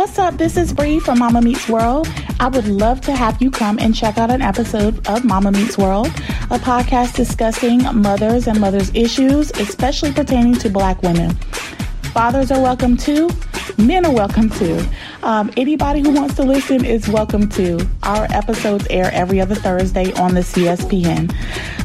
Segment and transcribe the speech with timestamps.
[0.00, 0.38] What's up?
[0.38, 2.08] This is Bree from Mama Meets World.
[2.40, 5.76] I would love to have you come and check out an episode of Mama Meets
[5.76, 11.32] World, a podcast discussing mothers and mothers' issues, especially pertaining to black women.
[12.14, 13.28] Fathers are welcome too.
[13.76, 14.82] Men are welcome too.
[15.22, 17.78] Um, anybody who wants to listen is welcome too.
[18.02, 21.30] Our episodes air every other Thursday on the CSPN.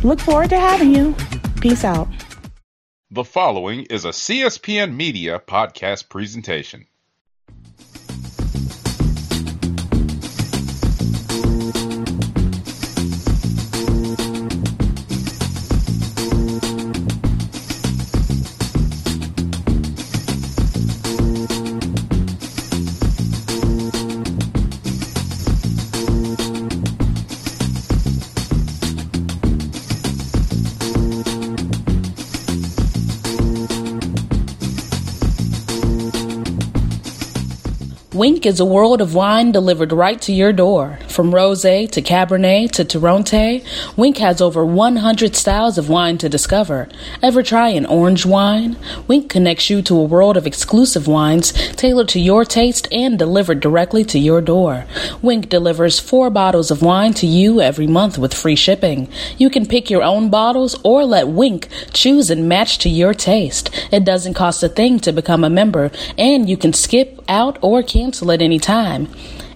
[0.06, 1.14] Look forward to having you.
[1.60, 2.08] Peace out.
[3.12, 6.88] The following is a CSPN Media podcast presentation.
[38.16, 40.98] Winc is a world of wine delivered right to your door.
[41.10, 43.62] From rosé to cabernet to Torrontés,
[43.98, 46.88] Winc has over 100 styles of wine to discover.
[47.22, 48.78] Ever try an orange wine?
[49.06, 53.60] Winc connects you to a world of exclusive wines tailored to your taste and delivered
[53.60, 54.86] directly to your door.
[55.22, 59.10] Winc delivers four bottles of wine to you every month with free shipping.
[59.38, 63.70] You can pick your own bottles or let Winc choose and match to your taste.
[63.92, 67.84] It doesn't cost a thing to become a member, and you can skip out or
[67.84, 69.08] cancel cancel at any time.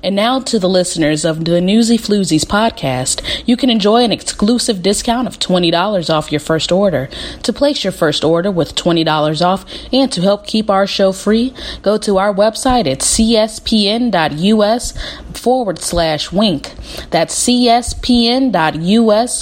[0.02, 4.81] And now to the listeners of the Newsy Floozies podcast, you can enjoy an exclusive
[4.81, 7.09] discount of $20 off your first order.
[7.44, 11.53] To place your first order with $20 off and to help keep our show free,
[11.83, 14.94] go to our website at cspn.us
[15.38, 16.73] forward slash winc.
[17.11, 18.53] That's cspn.us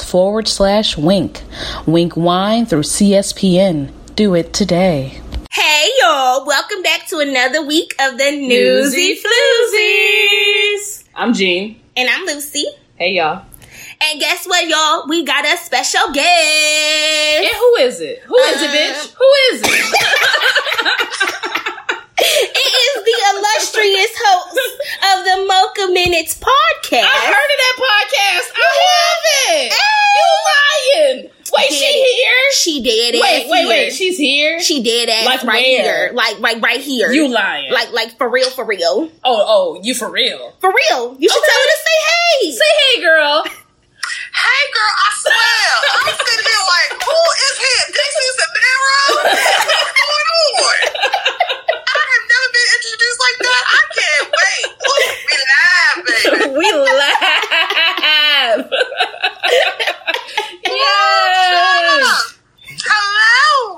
[0.04, 1.44] forward slash winc.
[1.86, 3.92] Winc wine through CSPN.
[4.16, 5.22] Do it today.
[5.98, 11.04] Hey y'all, welcome back to another week of the Newsy Floozies.
[11.16, 11.82] I'm Jean.
[11.96, 12.66] And I'm Lucy.
[12.98, 13.44] Hey y'all.
[14.02, 15.08] And guess what, y'all?
[15.08, 17.48] We got a special guest.
[17.48, 18.20] And who is it?
[18.28, 18.92] Who is it, bitch?
[18.92, 19.66] Uh, who is it?
[22.20, 24.60] it is the illustrious host
[25.02, 27.06] of the Mocha Minutes podcast.
[27.06, 28.52] I heard of that podcast.
[28.56, 28.58] I
[29.50, 29.74] haven't.
[30.14, 30.26] You
[31.26, 31.37] lying.
[31.56, 32.52] Wait, she here?
[32.54, 33.22] She did it.
[33.22, 33.92] Wait, wait, wait.
[33.94, 34.60] She's here?
[34.60, 36.08] She did it Like right where?
[36.08, 37.12] here, like like right here.
[37.12, 37.72] You lying.
[37.72, 40.54] Like like for real, for real, oh, oh, you for real.
[40.60, 41.16] for real.
[41.20, 41.48] You should Okay.
[41.48, 42.52] tell her to say hey.
[42.52, 43.44] Say hey, girl.
[44.38, 47.86] Hey girl, I swear, I'm sitting here like, who is here?
[47.92, 48.98] Dixie Samira?
[49.18, 50.78] What's going on?
[51.76, 53.64] I have never been introduced like that.
[53.68, 54.66] I can't wait.
[54.88, 56.56] Ooh, we live, baby.
[56.56, 56.68] we
[57.02, 58.62] laugh.
[60.64, 62.38] yes.
[62.86, 63.77] Hello.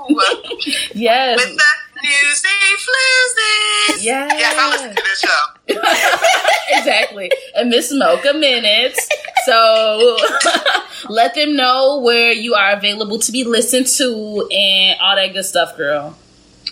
[0.93, 1.37] Yes.
[1.39, 1.63] With the
[2.03, 2.47] newsy
[2.77, 4.03] floozies.
[4.03, 4.31] Yes.
[4.37, 5.43] Yes, I listen to this show.
[6.79, 7.31] exactly.
[7.55, 9.07] And Miss Mocha Minutes.
[9.45, 10.17] So
[11.09, 15.45] let them know where you are available to be listened to and all that good
[15.45, 16.17] stuff, girl.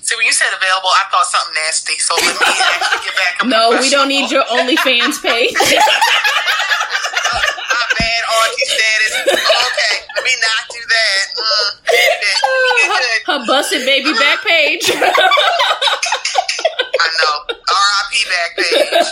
[0.02, 2.00] See, when you said available, I thought something nasty.
[2.00, 3.44] So let me actually get back.
[3.46, 4.44] No, we don't need your.
[4.48, 5.52] OnlyFans page.
[5.52, 5.68] My
[8.00, 9.17] bad auntie status.
[9.28, 11.26] Okay, let me not do that.
[11.38, 11.88] Mm.
[13.26, 14.90] Her busted baby back page.
[17.00, 17.36] I know.
[17.70, 18.14] R.I.P.
[18.30, 19.10] back page.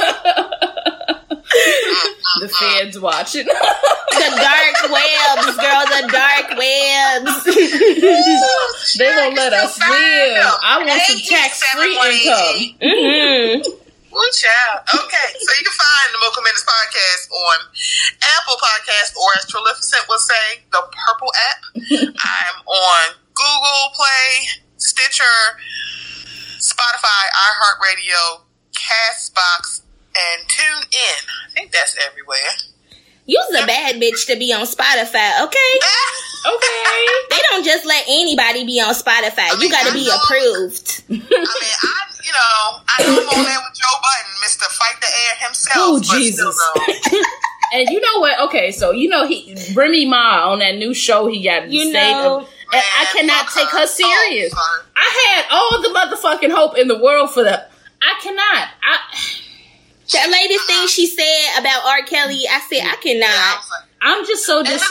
[2.39, 3.45] the fans watching.
[3.45, 5.85] The dark webs, girl.
[5.85, 7.43] The dark webs.
[8.97, 10.45] they won't let us live.
[10.63, 12.77] I want some tax free income.
[12.81, 13.84] hmm
[14.15, 14.87] One child.
[14.95, 17.57] Okay, so you can find the Mocha Minutes podcast on
[18.39, 21.59] Apple Podcast, or as Trilificent would say, the Purple app.
[22.23, 23.05] I'm on
[23.35, 25.59] Google Play, Stitcher,
[26.63, 29.81] Spotify, iHeartRadio, Castbox,
[30.15, 31.21] and Tune In.
[31.47, 32.55] I think that's everywhere.
[33.25, 35.71] You's a bad bitch to be on Spotify, okay?
[36.45, 36.81] Okay.
[37.29, 39.49] They don't just let anybody be on Spotify.
[39.61, 41.03] You gotta be approved.
[41.09, 44.63] I mean, I, you know, I know I'm on there with Joe Budden, Mr.
[44.71, 45.75] Fight the Air himself.
[45.77, 46.55] Oh, Jesus.
[47.73, 48.39] And you know what?
[48.47, 52.37] Okay, so you know he Remy Ma on that new show he got You know-
[52.41, 54.53] of, and I cannot take her serious.
[54.55, 54.83] Oh.
[54.95, 57.71] I had all the motherfucking hope in the world for that.
[58.01, 58.69] I cannot.
[58.83, 58.97] I
[60.13, 60.77] That latest uh-uh.
[60.79, 62.03] thing she said about R.
[62.05, 63.55] Kelly, I said I Yeah, I cannot.
[63.55, 64.81] like, I'm just so And the dis.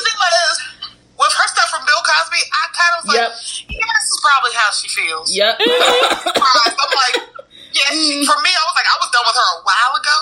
[1.25, 3.33] With her stuff from Bill Cosby, I kind of was like, Yep.
[3.81, 5.27] yeah, this is probably how she feels.
[5.33, 5.57] Yep.
[5.65, 7.17] I'm like,
[7.73, 10.17] yeah, she, for me, I was like, I was done with her a while ago.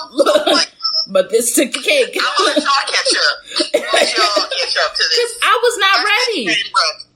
[0.56, 0.81] Like, mm,
[1.12, 2.16] but this took the cake.
[2.20, 3.92] I'm gonna let y'all catch up.
[3.92, 5.38] Let y'all catch up to this.
[5.42, 6.62] I was not ready.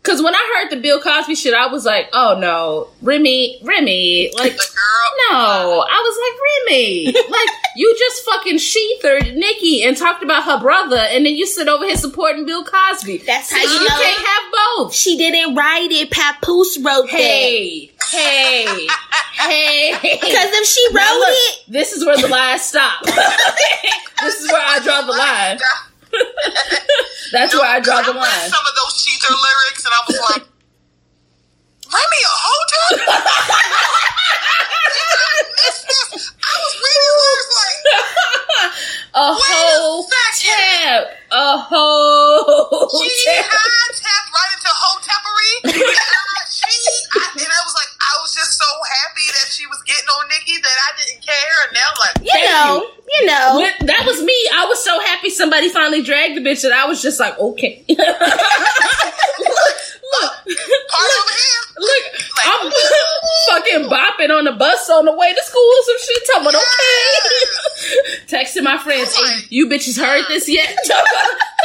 [0.03, 4.31] Cause when I heard the Bill Cosby shit, I was like, "Oh no, Remy, Remy!"
[4.39, 5.09] Like, girl.
[5.33, 10.61] no, I was like, Remy, like you just fucking shethered Nikki and talked about her
[10.61, 13.19] brother, and then you sit over here supporting Bill Cosby.
[13.19, 14.95] That's how So you you know can't have both.
[14.95, 16.13] She didn't write it.
[16.13, 18.87] Papoose wrote Hey, hey,
[19.35, 19.99] hey.
[20.03, 23.03] Because if she wrote Now look, it, this is where the lies stop.
[24.21, 25.59] this is where I draw the line.
[27.33, 28.51] That's where I draw the I read line.
[28.51, 30.49] some of those cheater lyrics, and I was like,
[31.87, 32.99] Remy, a whole time?
[35.57, 37.81] I was reading lyrics like,
[39.15, 40.05] A whole
[40.37, 41.09] tab.
[41.33, 43.45] A whole she tab.
[43.45, 45.73] had tapped right into hotepery.
[46.53, 46.71] she,
[47.17, 50.29] I, and I was like, I was just so happy that she was getting on
[50.29, 53.59] Nikki that I didn't care, and now like, you know, you, know.
[53.81, 54.49] But That was me.
[54.55, 57.83] I was so happy somebody finally dragged the bitch that I was just like, okay.
[57.89, 58.07] look, look,
[60.47, 61.63] part over here.
[61.79, 62.05] look.
[62.47, 62.71] I'm
[63.67, 66.23] fucking bopping on the bus on the way to school some shit.
[66.27, 68.27] Talking about, okay.
[68.27, 70.69] Texting my friends, hey, you bitches heard this yet?
[70.87, 71.05] Talking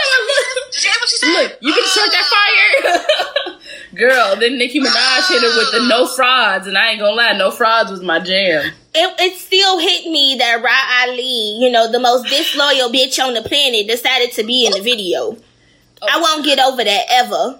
[0.01, 1.27] look, you hear what she said?
[1.33, 3.57] Look, you can start that fire.
[3.95, 6.15] Girl, then Nicki Minaj hit her with the no ah.
[6.15, 8.71] frauds, and I ain't gonna lie, no frauds was my jam.
[8.93, 13.33] It, it still hit me that Rah Ali, you know, the most disloyal bitch on
[13.33, 15.37] the planet, decided to be in the video.
[16.01, 16.21] I oh.
[16.21, 17.59] won't get over that ever.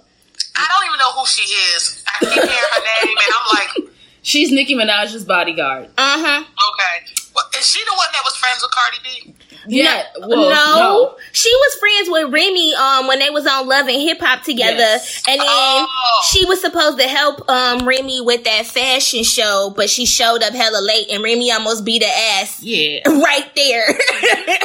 [0.56, 1.44] I don't even know who she
[1.76, 2.04] is.
[2.08, 3.91] I keep hearing her name, and I'm like,
[4.24, 5.88] She's Nicki Minaj's bodyguard.
[5.98, 6.44] Uh huh.
[6.44, 7.14] okay.
[7.36, 9.36] Well, is she the one that was friends with Cardi B?
[9.68, 11.16] Yeah, no, well, no.
[11.34, 14.78] she was friends with Remy um when they was on Love and Hip Hop together,
[14.80, 15.24] Yes.
[15.28, 16.22] and then Oh.
[16.32, 20.54] she was supposed to help um Remy with that fashion show, but she showed up
[20.54, 22.10] hella late, and Remy almost beat her
[22.42, 23.02] ass Yeah.
[23.08, 23.86] right there.
[23.88, 24.58] I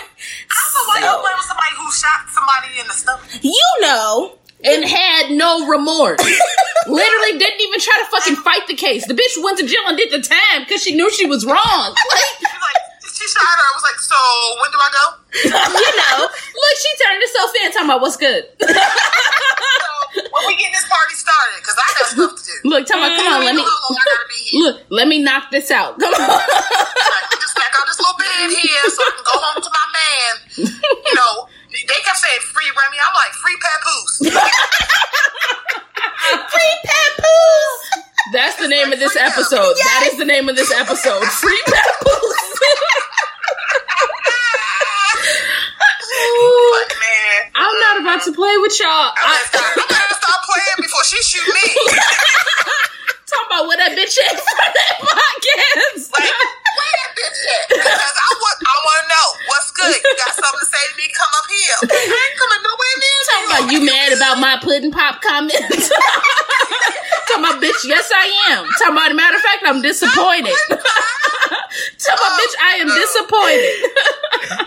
[0.73, 3.26] don't know why you playing with somebody who shot somebody in the stomach.
[3.43, 6.20] you know, And had no remorse.
[6.87, 9.06] Literally didn't even try to fucking fight the case.
[9.06, 11.56] The bitch went to jail and did the time because she knew she was wrong.
[11.93, 12.79] Like,
[13.12, 13.64] she shot her.
[13.64, 14.17] I was like, so
[14.61, 15.05] when do I go?
[15.81, 16.19] you know.
[16.23, 18.44] look, she turned herself in talking about what's good.
[20.17, 22.69] So when we get this party started, because I got stuff to do.
[22.70, 24.61] Look, talking about, come on, let me, How long I gotta be here?
[24.64, 25.99] look, let me knock this out.
[26.00, 26.20] Come on.
[26.25, 29.87] Like, just stack out this little bed here so I can go home to my
[29.93, 30.32] man.
[30.56, 31.49] You know,
[31.84, 32.96] they kept saying free Remy.
[32.96, 34.32] I'm like, free Papoose.
[36.26, 38.02] Free papoose.
[38.32, 39.75] That's the name of this episode.
[39.78, 41.23] That is the name of this episode.
[41.43, 42.61] Free Papoose.
[46.73, 48.90] like, man, I'm not about to play with y'all.
[48.90, 51.67] I'm gonna, I, stop, I'm gonna stop playing before she shoot me.
[53.26, 56.11] talking about where that bitch is for that podcast.
[56.11, 57.69] Like, where that bitch at?
[57.70, 59.15] Because I want, I want to know what's good.
[59.15, 59.15] You
[60.16, 61.06] got something to say to me?
[61.12, 61.76] Come up here.
[61.84, 65.88] Okay, I ain't coming nowhere near Talking about you mad about my pudding pop comments.
[67.28, 68.64] Talking about bitch, yes I am.
[68.78, 70.56] Talking about matter of fact, I'm disappointed.
[70.70, 73.76] Talking about oh, bitch, I am disappointed.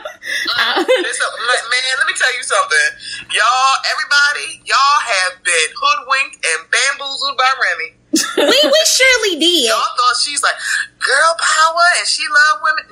[0.29, 2.87] Uh, uh, Listen, man, let me tell you something.
[3.33, 7.89] Y'all, everybody, y'all have been hoodwinked and bamboozled by Remy.
[8.37, 9.69] we we surely did.
[9.69, 10.53] Y'all thought she's like
[10.99, 12.85] girl power and she love women.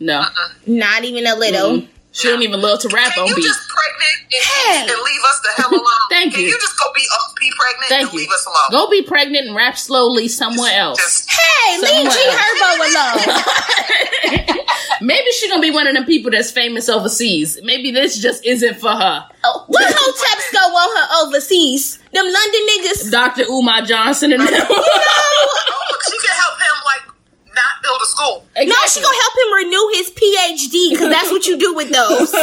[0.00, 0.22] No.
[0.66, 1.82] no, Not even a little.
[2.18, 3.44] She don't even love to rap Can on you beat.
[3.44, 4.80] just pregnant and, Hey.
[4.92, 5.84] and leave us the hell alone?
[6.10, 6.48] Thank Can you.
[6.48, 8.18] you just go be up, be pregnant Thank and you.
[8.18, 8.70] leave us alone?
[8.70, 10.98] Go be pregnant and rap slowly somewhere else.
[10.98, 14.58] Just Hey, leave G Herbo alone.
[15.00, 17.60] Maybe she gonna be one of them people that's famous overseas.
[17.62, 19.24] Maybe this just isn't for her.
[19.44, 21.98] Oh, what hoteps go on her overseas?
[22.12, 23.10] Them London niggas.
[23.12, 23.42] Dr.
[23.44, 24.48] Umar Johnson and them.
[24.68, 28.46] oh, look, she can help him like not build a school.
[28.54, 32.30] No, she gonna help him renew his PhD because that's what you do with those.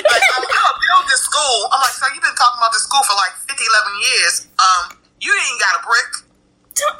[0.00, 1.68] Like, I'm, I'm gonna build this school.
[1.72, 4.46] I'm like, so you've been talking about this school for like 50, 11 years.
[4.58, 6.10] Um, you ain't got a brick.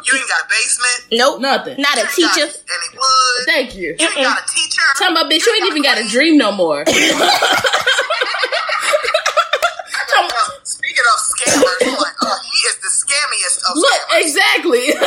[0.05, 1.07] You ain't got a basement.
[1.13, 1.81] Nope, Nothing.
[1.81, 2.47] not a You teacher.
[2.47, 3.47] got any wood.
[3.47, 3.97] Thank you.
[3.99, 4.83] You ain't got a teacher.
[4.99, 6.85] Talking about bitch, you ain't even got a dream no more.
[12.31, 14.23] scammers, I'm like, oh, he is the scammiest of Look, scammers.
[14.23, 14.85] exactly.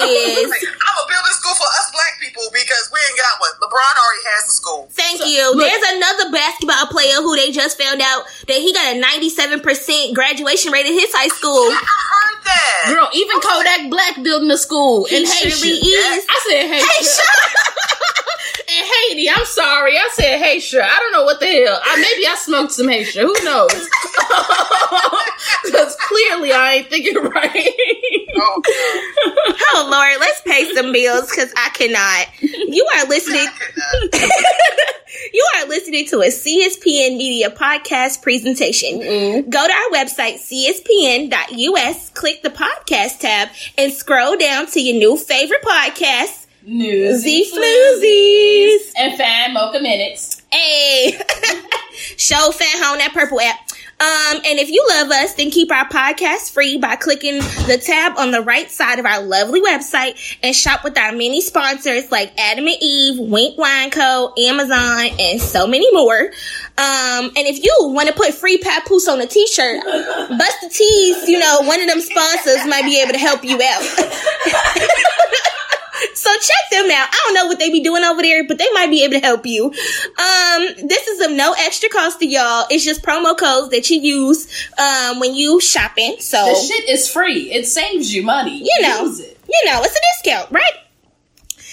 [0.00, 0.48] He is.
[0.50, 3.52] Like, I'm gonna build a school for us black people because we ain't got one.
[3.62, 4.88] LeBron already has the school.
[4.90, 5.52] Thank you.
[5.54, 10.14] look- There's another basketball player who they just found out that he got a 97%
[10.14, 11.68] graduation rate in his high school.
[11.70, 12.82] I heard that.
[12.94, 15.50] Girl, even Kodak Black building a school in He Haiti.
[15.50, 16.26] surely is.
[16.28, 17.06] I said Haiti.
[18.68, 19.96] in Haiti, I'm sorry.
[19.96, 20.80] I said Haitian.
[20.82, 21.80] I don't know what the hell.
[21.82, 23.26] I, maybe I smoked some Haitian.
[23.26, 23.88] Who knows?
[25.64, 27.74] Because clearly I ain't thinking right.
[28.36, 28.62] Oh,
[29.72, 32.26] Oh Lord, let's pay some bills because I cannot.
[32.42, 33.46] You are listening.
[35.32, 39.00] you are listening to a CSPN Media podcast presentation.
[39.00, 39.50] Mm-hmm.
[39.50, 45.16] Go to our website, cspn.us, click the podcast tab, and scroll down to your new
[45.16, 48.92] favorite podcast, Newsy Z Floozies.
[48.98, 50.42] and fan mocha minutes.
[50.52, 51.12] Hey,
[52.16, 53.58] show fan home that purple app.
[54.00, 58.16] Um, and if you love us, then keep our podcast free by clicking the tab
[58.16, 62.32] on the right side of our lovely website and shop with our many sponsors like
[62.38, 66.18] Adam and Eve, Winc Wine Co., Amazon, and so many more.
[66.78, 71.28] Um, and if you want to put free papoose on a t-shirt, bust the tees,
[71.28, 73.82] you know, one of them sponsors might be able to help you out.
[76.14, 77.08] So check them out.
[77.10, 79.20] I don't know what they be doing over there, but they might be able to
[79.20, 79.66] help you.
[79.66, 82.66] Um, this is of no extra cost to y'all.
[82.70, 86.16] It's just promo codes that you use um, when you shopping.
[86.20, 87.50] So The shit is free.
[87.52, 88.58] It saves you money.
[88.58, 90.72] you know, you know, it's a discount, right?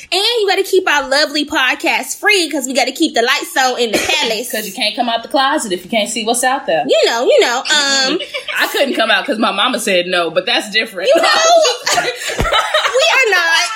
[0.09, 3.21] And you got to keep our lovely podcast free because we got to keep the
[3.21, 4.49] lights on in the palace.
[4.49, 6.85] Because you can't come out the closet if you can't see what's out there.
[6.87, 7.57] you know, you know.
[7.59, 8.19] Um,
[8.57, 11.09] I couldn't come out because my mama said no, but that's different.
[11.13, 11.23] you know,
[11.97, 13.67] we are not.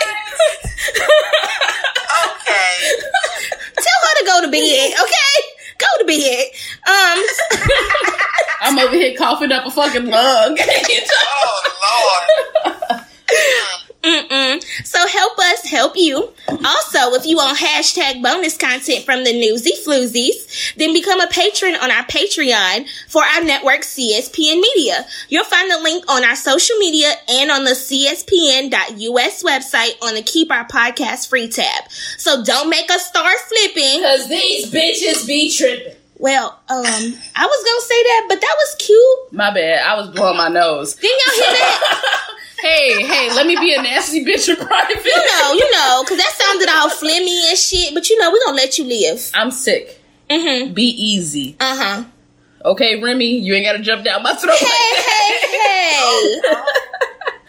[2.31, 2.75] Okay.
[3.75, 5.35] Tell her to go to bed, okay?
[5.77, 6.47] Go to bed.
[6.87, 7.23] Um,
[8.61, 10.57] I'm over here coughing up a fucking lung.
[10.59, 12.23] Oh
[12.63, 13.01] Lord.
[14.03, 14.63] Mm-mm.
[14.85, 16.31] So help us help you.
[16.49, 21.75] Also, if you want hashtag bonus content from the Newsy Floozies, then become a patron
[21.75, 25.05] on our Patreon for our network CSPN Media.
[25.29, 30.23] You'll find the link on our social media and on the CSPN.us website on the
[30.23, 31.89] Keep Our Podcast Free tab.
[32.17, 33.99] So don't make us start flipping.
[34.01, 35.95] Because these bitches be tripping.
[36.21, 36.85] Well, um,
[37.35, 39.33] I was gonna say that, but that was cute.
[39.33, 39.83] My bad.
[39.83, 40.93] I was blowing my nose.
[40.93, 42.00] Didn't y'all hear that?
[42.71, 45.03] Hey, hey, let me be a nasty bitch in private.
[45.05, 47.93] You know, you know, because that sounded all flimmy and shit.
[47.93, 49.29] But you know, we're gonna let you live.
[49.33, 49.99] I'm sick.
[50.29, 50.73] Mm-hmm.
[50.73, 51.55] Be easy.
[51.59, 52.03] Uh huh.
[52.63, 54.55] Okay, Remy, you ain't gotta jump down my throat.
[54.57, 56.41] Hey, hey, hey.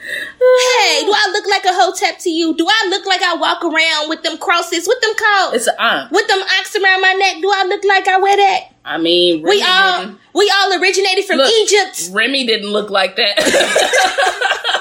[0.02, 2.54] hey, do I look like a hotep to you?
[2.56, 5.74] Do I look like I walk around with them crosses, with them called, It's an
[5.78, 6.10] ankh.
[6.10, 7.36] with them ox around my neck?
[7.42, 8.60] Do I look like I wear that?
[8.84, 10.18] I mean, Remy We all, didn't.
[10.34, 12.10] we all originated from Look, Egypt.
[12.12, 13.38] Remy didn't look like that.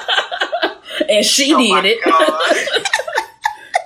[1.12, 2.88] and she Oh did it.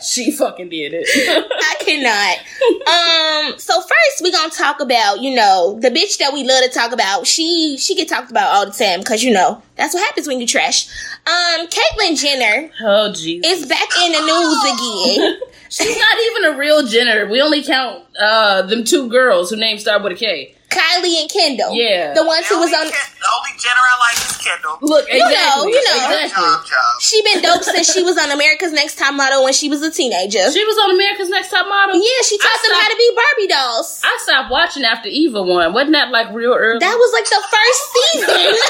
[0.07, 1.09] She fucking did it.
[1.53, 3.53] I cannot.
[3.53, 3.59] Um.
[3.59, 6.93] So first, we're gonna talk about you know the bitch that we love to talk
[6.93, 7.27] about.
[7.27, 10.41] She she get talked about all the time because you know that's what happens when
[10.41, 10.89] you trash.
[11.27, 11.67] Um.
[11.67, 13.41] Caitlyn Jenner oh, jeez.
[13.45, 15.41] is back in the news again.
[15.69, 17.27] She's not even a real Jenner.
[17.29, 20.55] We only count uh them two girls who names start with a K.
[20.69, 21.73] Kylie and Kendall.
[21.75, 22.13] Yeah.
[22.15, 22.91] The ones The who was on.
[22.91, 24.79] Ken- the only Jenner I like is Kendall.
[24.83, 25.97] Look, you know, you know.
[26.11, 26.43] Exactly.
[26.43, 27.01] Job, job.
[27.01, 29.91] She been dope since she was on America's Next Top Model when she was a
[29.91, 30.51] teenager.
[30.51, 31.95] She was on America's Next Top Model.
[31.97, 34.01] yeah, she taught I them how to be Barbie dolls.
[34.05, 35.73] I stopped watching after Eva won.
[35.73, 36.79] Wasn't that like real early?
[36.81, 38.55] That was like the first season.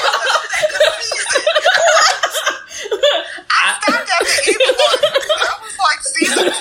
[3.49, 5.01] I stopped after Eva one.
[5.01, 6.51] That was like season two.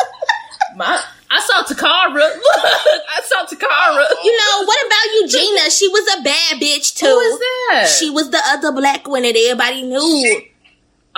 [0.76, 1.02] My,
[1.36, 2.14] I saw Takara.
[2.14, 2.64] Look,
[3.08, 4.06] I saw Takara.
[4.24, 5.70] you know, what about Eugenia?
[5.70, 7.06] She was a bad bitch too.
[7.06, 7.88] Who is that?
[7.98, 10.42] She was the other black one that everybody knew.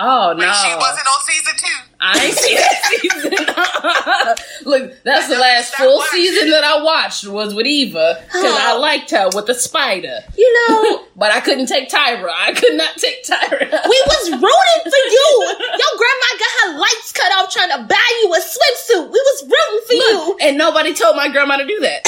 [0.01, 1.77] Oh no, When she wasn't on season two.
[2.01, 2.79] I ain't see that
[4.63, 4.65] season.
[4.71, 6.19] Look, that's the last full watching.
[6.21, 8.79] season that I watched was with Eva because I Oh.
[8.79, 12.31] liked her with the spider, You know, but I couldn't take Tyra.
[12.33, 13.59] I could not take Tyra.
[13.59, 15.55] we was rooting for you.
[15.59, 19.11] Your grandma got her lights cut off trying to buy you a swimsuit.
[19.11, 20.37] We was rooting for you.
[20.41, 22.07] And nobody told my grandma to do that.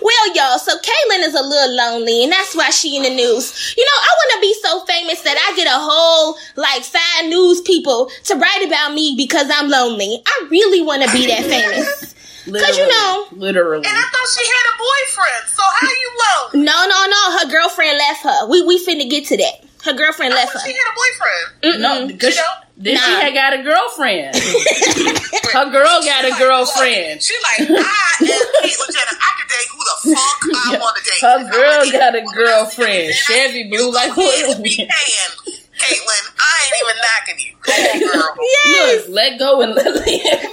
[0.00, 3.74] Well, y'all, so Caitlyn is a little lonely, and that's why she in the news.
[3.76, 7.28] You know, I want to be so famous that I get a whole like five
[7.28, 10.22] news people to write about me because I'm lonely.
[10.26, 12.14] I really want to be that famous.
[12.46, 13.84] Literally, you know- literally.
[13.86, 15.44] And I thought she had a boyfriend.
[15.52, 16.64] So how you lonely?
[16.64, 17.38] No, no, no.
[17.38, 18.48] Her girlfriend left her.
[18.48, 19.64] We we finna get to that.
[19.84, 20.60] Her girlfriend I left her.
[20.60, 21.82] she had a boyfriend.
[21.82, 22.38] no, because
[22.80, 22.94] She don't?
[22.94, 23.20] then she Nah.
[23.20, 24.36] had got a girlfriend.
[25.52, 27.22] Her girl got a Like, girlfriend.
[27.22, 28.28] She like, I am
[28.62, 29.18] Caitlyn Jenner.
[29.18, 31.20] I can date who the fuck I want to date.
[31.20, 33.14] Her girl got a date who I girlfriend.
[33.14, 33.32] see.
[33.34, 34.62] Chevy You blue like kids who?
[34.62, 34.86] paying,
[35.78, 36.24] Caitlyn.
[36.38, 37.52] I ain't even knocking you.
[37.62, 37.98] Come on,
[38.36, 38.96] girl.
[38.96, 40.52] Look, let go and let live.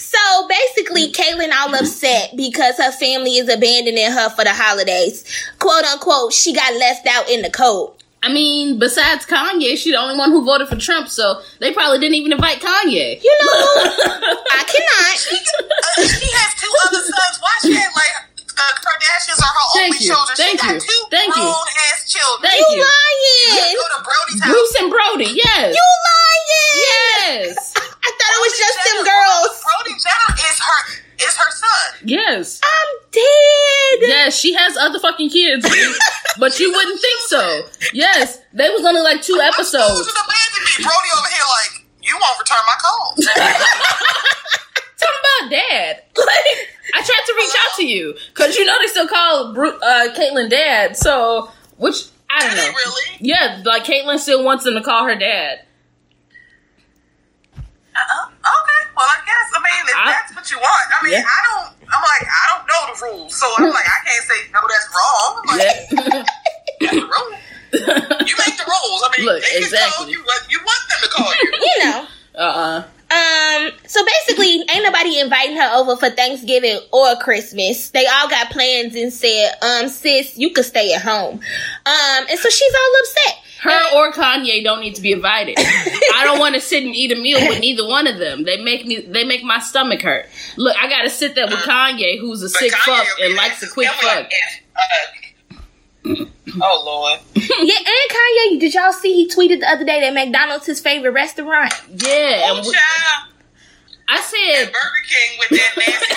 [0.00, 5.24] So basically, Caitlyn all upset because her family is abandoning her for the holidays.
[5.58, 8.02] Quote unquote, she got left out in the cold.
[8.22, 11.98] I mean, besides Kanye, she's the only one who voted for Trump, so they probably
[12.00, 13.22] didn't even invite Kanye.
[13.22, 13.52] You know,
[14.52, 14.84] I cannot.
[15.98, 17.40] Uh, she has two other sons.
[17.40, 18.27] Why she ain't like
[18.58, 20.10] the Kardashians are her Thank only you.
[20.10, 20.34] children.
[20.36, 20.80] Thank she got you.
[20.82, 21.42] two Thank you.
[21.46, 22.42] grown ass children.
[22.50, 22.86] Thank You you.
[22.86, 23.76] lying.
[23.78, 24.50] Go to Brody's house.
[24.52, 25.70] Bruce and Brody, yes.
[25.74, 26.46] You lying.
[26.82, 27.54] yes.
[27.78, 29.50] I thought it was Brody just them girls.
[29.62, 30.80] Brody Jenner is her
[31.18, 31.88] is her son.
[32.06, 32.60] Yes.
[32.62, 34.08] I'm dead.
[34.08, 35.66] Yes, she has other fucking kids,
[36.38, 37.62] but you wouldn't think so.
[37.92, 40.06] Yes, they was only like two Who's episodes.
[40.08, 40.84] abandoned me?
[40.84, 43.18] Brody over here like you won't return my calls.
[44.98, 46.02] Talking about dad.
[46.16, 49.78] Like, I tried to reach out to you because you know they still call Bru-
[49.80, 50.96] uh, Caitlyn dad.
[50.96, 52.68] So, which I don't Did know.
[52.72, 53.16] really?
[53.20, 55.60] Yeah, like Caitlyn still wants them to call her dad.
[57.96, 58.26] Uh-uh.
[58.28, 58.80] Okay.
[58.96, 59.50] Well, I guess.
[59.54, 60.88] I mean, if I- that's what you want.
[61.00, 61.24] I mean, Yeah.
[61.26, 61.74] I don't.
[61.90, 64.60] I'm like, I don't know the rules, so I'm like, I can't say no.
[64.68, 65.30] That's wrong.
[65.38, 66.24] I'm like, Yeah.
[66.80, 67.38] that's the rule.
[68.28, 69.02] You make the rules.
[69.02, 70.04] I mean, Look, they can exactly.
[70.04, 71.52] call you what you want them to call you.
[71.78, 72.06] You know.
[72.36, 72.82] uh-uh.
[73.68, 77.90] Um, so basically, ain't nobody inviting her over for Thanksgiving or Christmas.
[77.90, 81.34] They all got plans and said, um, sis, you could stay at home.
[81.86, 83.44] Um, and so she's all upset.
[83.60, 85.56] Her or Kanye don't need to be invited.
[85.58, 88.44] I don't want to sit and eat a meal with neither one of them.
[88.44, 89.00] They make me.
[89.00, 90.26] They make my stomach hurt.
[90.56, 93.34] Look, I got to sit there with Kanye, who's a But sick Kanye fuck and
[93.34, 94.30] likes a quick he'll be like,
[96.06, 96.28] fuck.
[96.62, 97.20] oh Lord.
[97.60, 98.10] Yeah, and
[98.56, 101.72] Kanye, did y'all see he tweeted the other day that McDonald's his favorite restaurant?
[101.88, 103.32] Yeah, Oh and we- child.
[104.08, 106.14] I said Burger King with that nasty.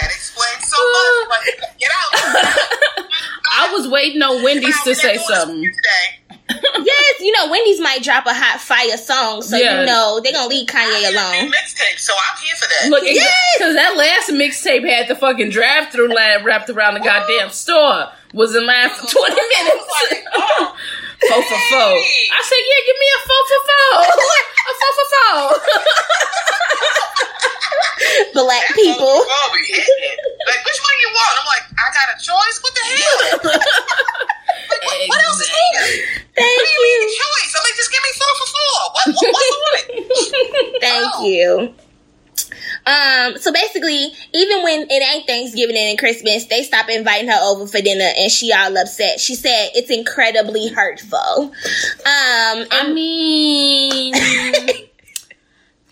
[0.00, 1.28] that explains so much.
[1.30, 3.04] Like, get out.
[3.52, 5.60] I was waiting on Wendy's to say something.
[5.62, 6.23] Today.
[6.50, 9.80] yes, you know, Wendy's might drop a hot fire song, so Yeah.
[9.80, 11.50] you know they're gonna leave Kanye New alone.
[11.50, 12.90] mixtape, so I'm here for that.
[12.90, 18.08] Look, because that last mixtape had the fucking drive-through line wrapped around the goddamn store.
[18.34, 19.86] Was in line for twenty minutes.
[20.10, 20.76] Like, oh,
[21.30, 21.94] Four for four.
[21.96, 24.04] I said, yeah, give me a four for four.
[24.04, 25.48] a four for four.
[28.34, 29.16] Black that people.
[29.24, 29.80] be.
[30.44, 31.32] Like, which one you want?
[31.40, 32.56] I'm like, I got a choice.
[32.60, 34.33] What the hell?
[34.70, 36.06] Like, what, what else is here?
[36.34, 37.08] Thank What do you mean you.
[37.08, 37.52] a choice?
[37.54, 38.80] I mean, just give me four for four.
[38.92, 40.80] What, what, what's on it?
[40.80, 41.24] Thank Oh.
[41.24, 41.74] you.
[42.86, 47.66] Um, so basically, even when it ain't Thanksgiving and Christmas, they stop inviting her over
[47.66, 49.20] for dinner and she all upset.
[49.20, 51.18] She said it's incredibly hurtful.
[51.18, 51.50] Um,
[52.04, 54.12] I and mean,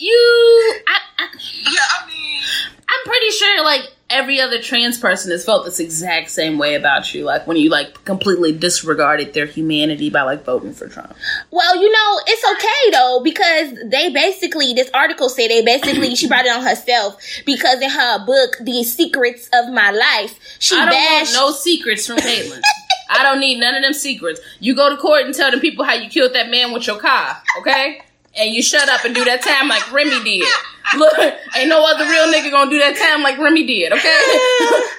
[0.03, 0.81] you.
[0.89, 1.29] I, I,
[1.65, 2.41] Yeah, I mean,
[2.89, 7.15] I'm pretty sure, like every other trans person has felt this exact same way about
[7.15, 7.25] you.
[7.25, 11.15] Like when you like completely disregarded their humanity by like voting for Trump.
[11.51, 16.29] well, you know, it's okay though, because they basically, this article said they basically, she
[16.29, 20.85] brought it on herself because in her book, The Secrets of My Life, she I
[20.85, 21.35] don't bashed.
[21.35, 22.61] want no secrets from Caitlyn.
[23.09, 24.41] I don't need none of them secrets.
[24.61, 26.99] You go to court and tell them people how you killed that man with your
[26.99, 28.03] car, okay?
[28.37, 30.49] And you shut up and do that time like Remy did.
[30.97, 31.13] Look,
[31.57, 34.21] ain't no other real nigga gonna do that time like Remy did, okay?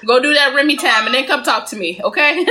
[0.06, 2.44] go do that Remy time and then come talk to me, okay?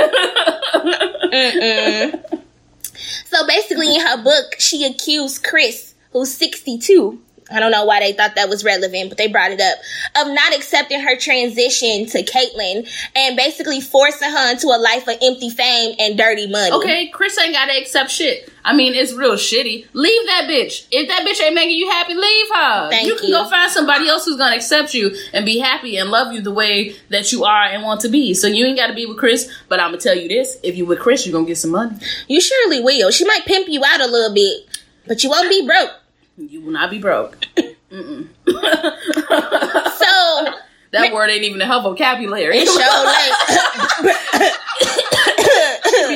[3.25, 7.19] So basically, in her book, she accused Kris, who's 62.
[7.51, 9.77] I don't know why they thought that was relevant, but they brought it up
[10.15, 15.17] of not accepting her transition to Caitlyn and basically forcing her into a life of
[15.21, 16.71] empty fame and dirty money.
[16.71, 18.49] okay, Kris ain't gotta accept shit.
[18.65, 19.87] I mean, it's real shitty.
[19.93, 20.87] Leave that bitch.
[20.91, 22.89] If that bitch ain't making you happy, leave her.
[22.89, 23.33] Thank you can you.
[23.33, 26.51] go find somebody else who's gonna accept you and be happy and love you the
[26.51, 28.33] way that you are and want to be.
[28.33, 30.85] So you ain't gotta be with Kris, but I'm gonna tell you this: if you
[30.85, 31.97] with Kris, you're gonna get some money.
[32.27, 33.11] You surely will.
[33.11, 34.65] She might pimp you out a little bit,
[35.07, 35.91] but you won't be broke.
[36.37, 37.37] You will not be broke.
[40.03, 40.53] So
[40.91, 42.57] that word ain't even in her vocabulary.
[42.57, 44.53] it showed like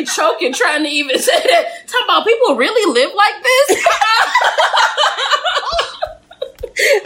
[0.07, 1.87] choking trying to even say that.
[1.87, 3.83] Talk about people really live like this.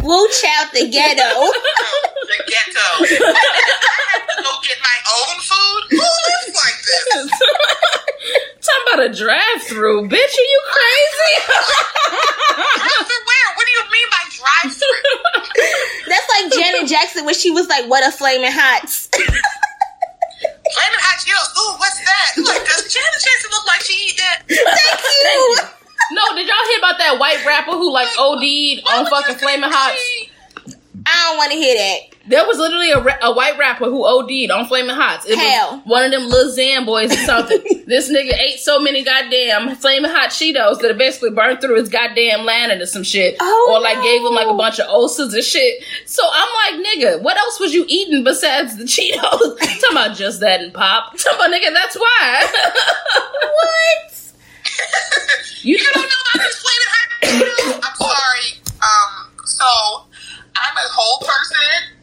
[0.03, 1.23] woo child the ghetto.
[2.27, 2.87] the ghetto.
[3.01, 3.03] I
[4.13, 5.83] have to go get my own food.
[5.91, 7.29] Who lives like this?
[8.61, 10.33] Talking about a drive-through, bitch.
[10.37, 11.33] Are you crazy?
[12.77, 13.49] Drive-through where?
[13.55, 15.01] What do you mean by drive-through?
[16.07, 19.09] That's like Janet Jackson when she was like, "What a flaming hots."
[20.73, 21.49] Flaming hot Cheetos.
[21.57, 22.29] Ooh, what's that?
[22.37, 24.37] Like, does Janet Jackson look like she eat that?
[24.47, 25.57] Thank you.
[26.15, 30.30] no, did y'all hear about that white rapper who like OD'd on fucking Flaming Hots?
[31.05, 31.99] I don't want to hear that.
[32.27, 35.25] There was literally a, ra- a white rapper who OD'd on Flaming Hots.
[35.27, 35.77] It Hell.
[35.77, 37.59] was one of them Lil Xan boys or something.
[37.87, 41.89] this nigga ate so many goddamn Flaming Hot Cheetos that it basically burned through his
[41.89, 43.37] goddamn lining or some shit.
[43.39, 45.83] Oh, or like gave him like a bunch of ulcers and shit.
[46.05, 49.19] So I'm like, nigga, what else was you eating besides the Cheetos?
[49.59, 51.17] Talking about just that and pop.
[51.17, 52.51] Talking about, nigga, that's why.
[53.41, 54.33] What?
[55.63, 57.79] you You don't know about this flaming hot Cheetos?
[57.83, 58.61] I'm sorry.
[58.83, 60.05] Um, so
[60.61, 61.97] I'm a whole person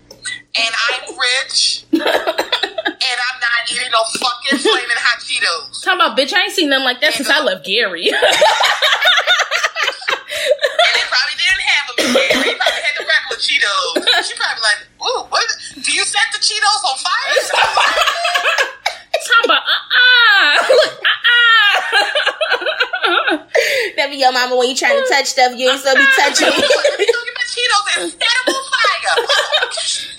[0.58, 5.84] and I'm rich and I'm not eating no fucking flaming hot Cheetos.
[5.86, 7.38] Talking about bitch, I ain't seen nothing like that and since no.
[7.38, 8.10] I left Gary.
[8.10, 8.26] and they
[11.06, 12.50] probably didn't have them Gary.
[12.50, 14.26] They probably had the regular Cheetos.
[14.26, 15.46] She probably like, ooh, what?
[15.78, 17.38] Do you set the Cheetos on fire?
[19.18, 20.58] Talking about uh uh-uh.
[20.58, 20.74] uh, uh-uh.
[20.74, 20.94] look.
[23.96, 26.08] That be your mama when you trying to touch stuff, you ain't supposed to be
[26.10, 26.34] uh-uh.
[26.34, 26.54] touching.
[27.48, 29.16] Let me go get my Cheetos and set them on fire.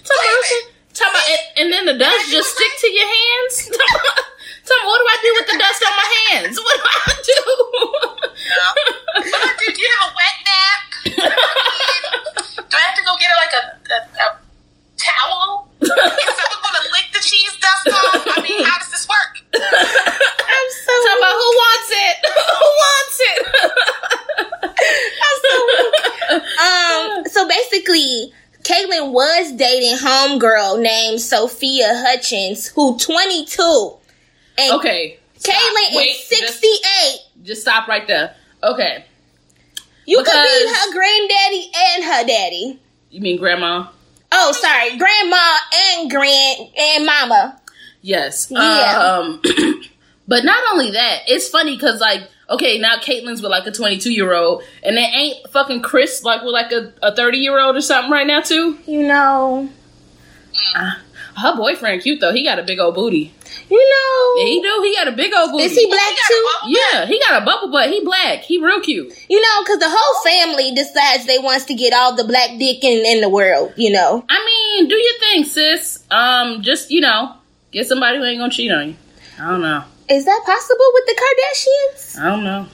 [0.02, 0.50] Talking about,
[0.98, 3.70] talking about, and, and then the dust just stick to your hands.
[4.66, 6.58] Talking about, what do I do with the dust on my hands?
[6.58, 7.42] What do I do?
[9.14, 10.82] But I do, do you have a wet nap?
[12.70, 13.64] Do I have to go get like a,
[13.94, 14.38] a, a
[14.98, 15.70] towel?
[15.82, 18.38] Is someone going to lick the cheese dust off?
[18.38, 19.29] I mean, how does this work?
[19.60, 22.16] I'm so Talking about who wants it?
[22.60, 23.40] Who wants it?
[25.26, 25.52] I'm so
[26.60, 33.98] um, so basically, Caitlyn was dating homegirl named Sophia Hutchins, who 22.
[34.58, 35.20] And okay.
[35.40, 36.82] Caitlyn Wait, is 68.
[36.82, 38.36] Just, just stop right there.
[38.64, 39.06] Okay.
[40.06, 42.80] you could be her granddaddy and her daddy.
[43.10, 43.88] You mean grandma?
[44.32, 47.59] Oh, sorry, grandma and grand and mama.
[48.02, 48.48] Yes.
[48.50, 49.18] Yeah.
[49.22, 49.42] Um,
[50.28, 54.12] but not only that, it's funny because like, okay, now Caitlyn's with like a 22
[54.12, 57.76] year old, and then ain't fucking Kris like with like a, a 30 year old
[57.76, 58.78] or something right now too.
[58.86, 59.70] You know,
[61.38, 62.34] Her boyfriend cute though.
[62.34, 63.34] He got a big old booty.
[63.70, 64.42] you know.
[64.44, 64.82] Yeah, he do.
[64.84, 65.64] He got a big old booty.
[65.66, 66.48] Is he black too?
[66.68, 67.90] Yeah, he got a bubble butt.
[67.90, 68.40] He black.
[68.40, 69.14] He real cute.
[69.30, 72.84] You know, because the whole family decides they wants to get all the black dick
[72.84, 73.74] in, in the world.
[73.78, 76.04] You know, I mean, do your thing, sis.
[76.12, 77.36] Um, just you know,
[77.72, 78.96] get somebody who ain't gonna cheat on you.
[79.40, 79.84] I don't know.
[80.10, 82.20] is that possible with the Kardashians?
[82.20, 82.68] I don't know.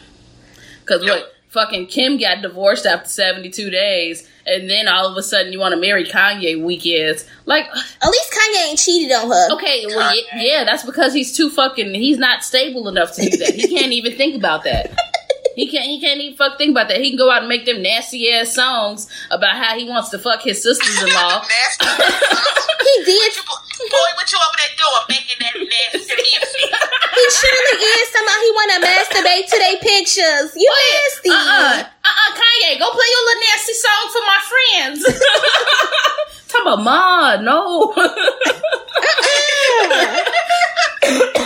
[0.86, 5.23] Cause look, fucking Kim got divorced after seventy two days, and then all of a
[5.23, 7.27] sudden you want to marry Kanye weak ass.
[7.45, 7.65] Like,
[8.01, 9.53] At least Kanye ain't cheated on her.
[9.55, 11.93] okay, well, yeah, yeah, that's because he's too fucking.
[11.93, 13.55] He's not stable enough to do that.
[13.55, 14.95] He can't even think about that.
[15.56, 15.86] He can't.
[15.86, 17.00] He can't even fuck think about that.
[17.00, 20.20] He can go out and make them nasty ass songs about how he wants to
[20.20, 21.41] fuck his sisters in law.
[21.44, 22.04] Nasty.
[22.86, 23.34] He did.
[23.89, 26.70] Boy, what you over there doing making that nasty music?
[26.70, 28.08] He surely is.
[28.13, 30.54] Somehow he want to masturbate to their pictures.
[30.56, 31.30] You nasty.
[31.30, 35.02] Uh uh-uh, uh Kanye, go play your little nasty song for my friends.
[36.48, 37.91] Talk about ma, no.
[37.96, 38.13] But
[41.36, 41.44] you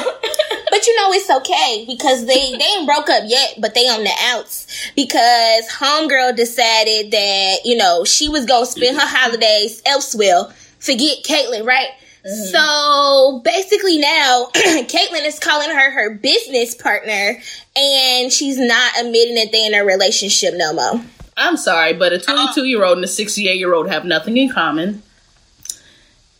[0.99, 4.91] know it's okay because they they ain't broke up yet, but they on the outs
[4.95, 10.45] because homegirl decided that you know she was gonna spend her holidays elsewhere.
[10.79, 11.89] Forget Caitlyn, right?
[12.25, 12.51] Mm-hmm.
[12.51, 17.39] So basically now Caitlyn is calling her her business partner,
[17.75, 21.01] and she's not admitting that they in a relationship no more.
[21.38, 22.53] I'm sorry, but a uh-uh.
[22.53, 25.03] 22 year old and a 68 year old have nothing in common.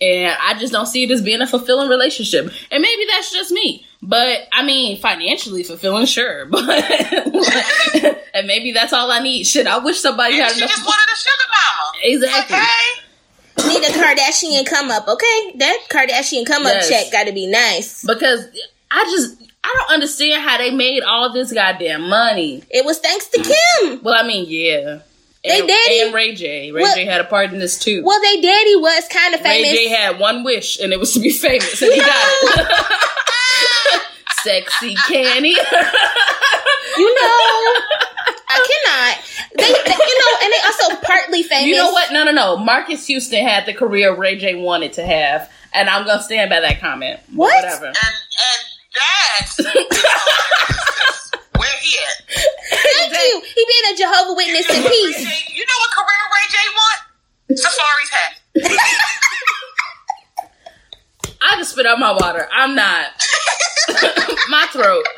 [0.02, 2.45] And I just don't see it as being a fulfilling relationship.
[2.72, 3.86] And maybe that's just me.
[4.02, 6.46] But I mean, financially fulfilling, sure.
[6.52, 6.70] But
[8.34, 9.44] and maybe that's all I need.
[9.46, 10.70] Shit, I wish somebody Maybe had she enough.
[10.72, 11.92] just wanted a sugar mama.
[12.04, 12.58] Exactly.
[12.58, 13.80] Okay.
[13.80, 15.54] Need a Kardashian come up, okay?
[15.58, 16.90] That Kardashian come up Yes.
[16.90, 18.06] check got to be nice.
[18.06, 18.46] Because
[18.90, 22.64] I just I don't understand how they made all this goddamn money.
[22.70, 24.02] It was thanks to Kim.
[24.04, 25.00] Well, I mean, yeah.
[25.44, 26.72] They And, daddy- and Ray J.
[26.72, 28.02] Ray Well- J had a part in this too.
[28.06, 29.70] Well, they daddy was kind of famous.
[29.72, 29.76] Ray.
[29.76, 32.10] J had one wish, and it was to be famous, and he got
[32.44, 32.86] it.
[34.43, 35.49] Sexy Canny.
[35.49, 37.36] you know,
[38.52, 39.17] I cannot.
[39.58, 41.65] They, they- you know, and they also partly famous.
[41.67, 42.12] you know what?
[42.12, 42.58] No, no, no.
[42.58, 46.60] Marques Houston had the career Ray J wanted to have, and I'm gonna stand by
[46.62, 47.19] that comment.
[47.34, 47.54] What?
[47.63, 47.88] Whatever.
[47.88, 49.58] And and that's
[51.58, 52.23] where he at.
[52.71, 53.41] Thank you.
[53.56, 55.17] He being a Jehovah Witness in peace.
[55.17, 56.99] J, you know what career Ray J want?
[57.60, 58.34] Safari's hat.
[61.41, 62.47] I just spit out my water.
[62.52, 63.08] I'm not.
[64.49, 65.06] my throat.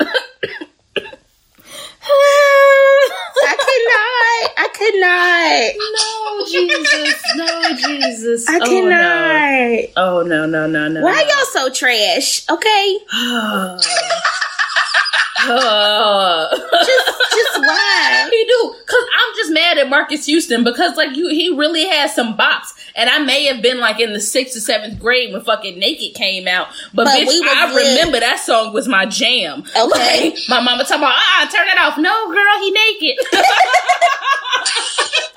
[3.44, 4.44] I cannot.
[4.58, 5.74] I cannot.
[5.96, 7.22] no, Jesus.
[7.36, 8.48] No, Jesus.
[8.48, 8.66] I Oh, no.
[8.66, 9.90] cannot.
[9.96, 11.00] Oh no, no, no, no.
[11.02, 11.20] Why no.
[11.28, 12.48] y'all so trash?
[12.50, 12.98] Okay,
[15.44, 18.28] Uh, just just why?
[18.30, 22.14] he do because I'm just mad at Marques Houston because like you he really has
[22.14, 25.42] some bops and I may have been like in the sixth or seventh grade when
[25.42, 27.86] fucking Naked came out but, But bitch we I lit.
[27.96, 30.30] remember that song was my jam Okay.
[30.30, 33.18] Like, my mama talking about ah turn it off no girl he naked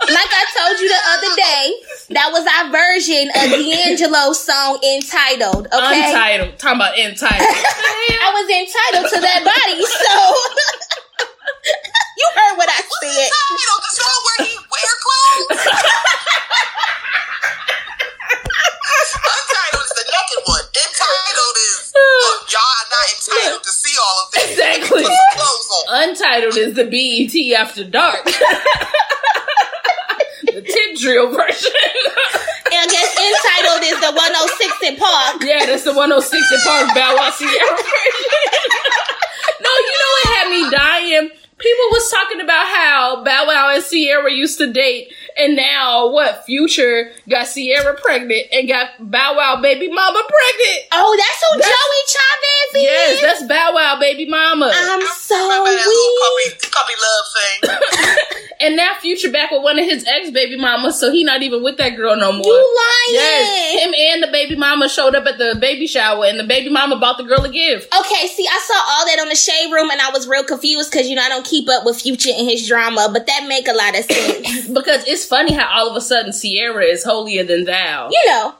[0.05, 1.73] Like I told you the other day,
[2.09, 5.65] that was our version of D'Angelo's song entitled.
[5.73, 7.41] Okay, untitled talking about entitled
[8.21, 10.13] I was entitled to that body, so
[12.17, 13.29] you heard what I said.
[13.57, 15.65] You know the song where he wear clothes.
[19.25, 20.65] Untitled is the naked one.
[20.77, 24.53] Entitled is look, y'all are not entitled to see all of this.
[24.53, 25.05] Exactly.
[26.05, 28.29] entitled is the BET After Dark.
[30.55, 31.71] The tip drill version.
[32.65, 35.43] And I guess entitled is the 106 in Park.
[35.43, 38.31] yeah, that's the 106 in Park Bow Wow Ciara version.
[39.61, 41.29] no, you know what had me dying?
[41.57, 46.43] People was talking about how Bow Wow and Ciara used to date, and now what?
[46.45, 50.79] Future got Ciara pregnant and got Bow Wow baby mama pregnant.
[50.91, 52.83] Oh, that's who That's- Joie Chavis is?
[52.83, 54.69] Yes, that's Bow Wow baby mama.
[54.73, 56.59] I'm so Remember that little weak.
[56.59, 57.74] puppy, puppy love thing?
[58.65, 61.61] And now Future back with one of his ex baby mamas, so he not even
[61.61, 62.45] with that girl no more.
[62.45, 63.13] You lying.
[63.15, 66.69] Yes, him and the baby mama showed up at the baby shower, and the baby
[66.69, 67.93] mama bought the girl a gift.
[67.93, 70.91] Okay, see, I saw all that on the shade room and I was real confused
[70.91, 73.67] because, you know, I don't keep up with Future and his drama, but that make
[73.67, 74.67] a lot of sense.
[74.75, 78.09] Because it's funny how all of a sudden Ciara is holier than thou.
[78.11, 78.55] you know.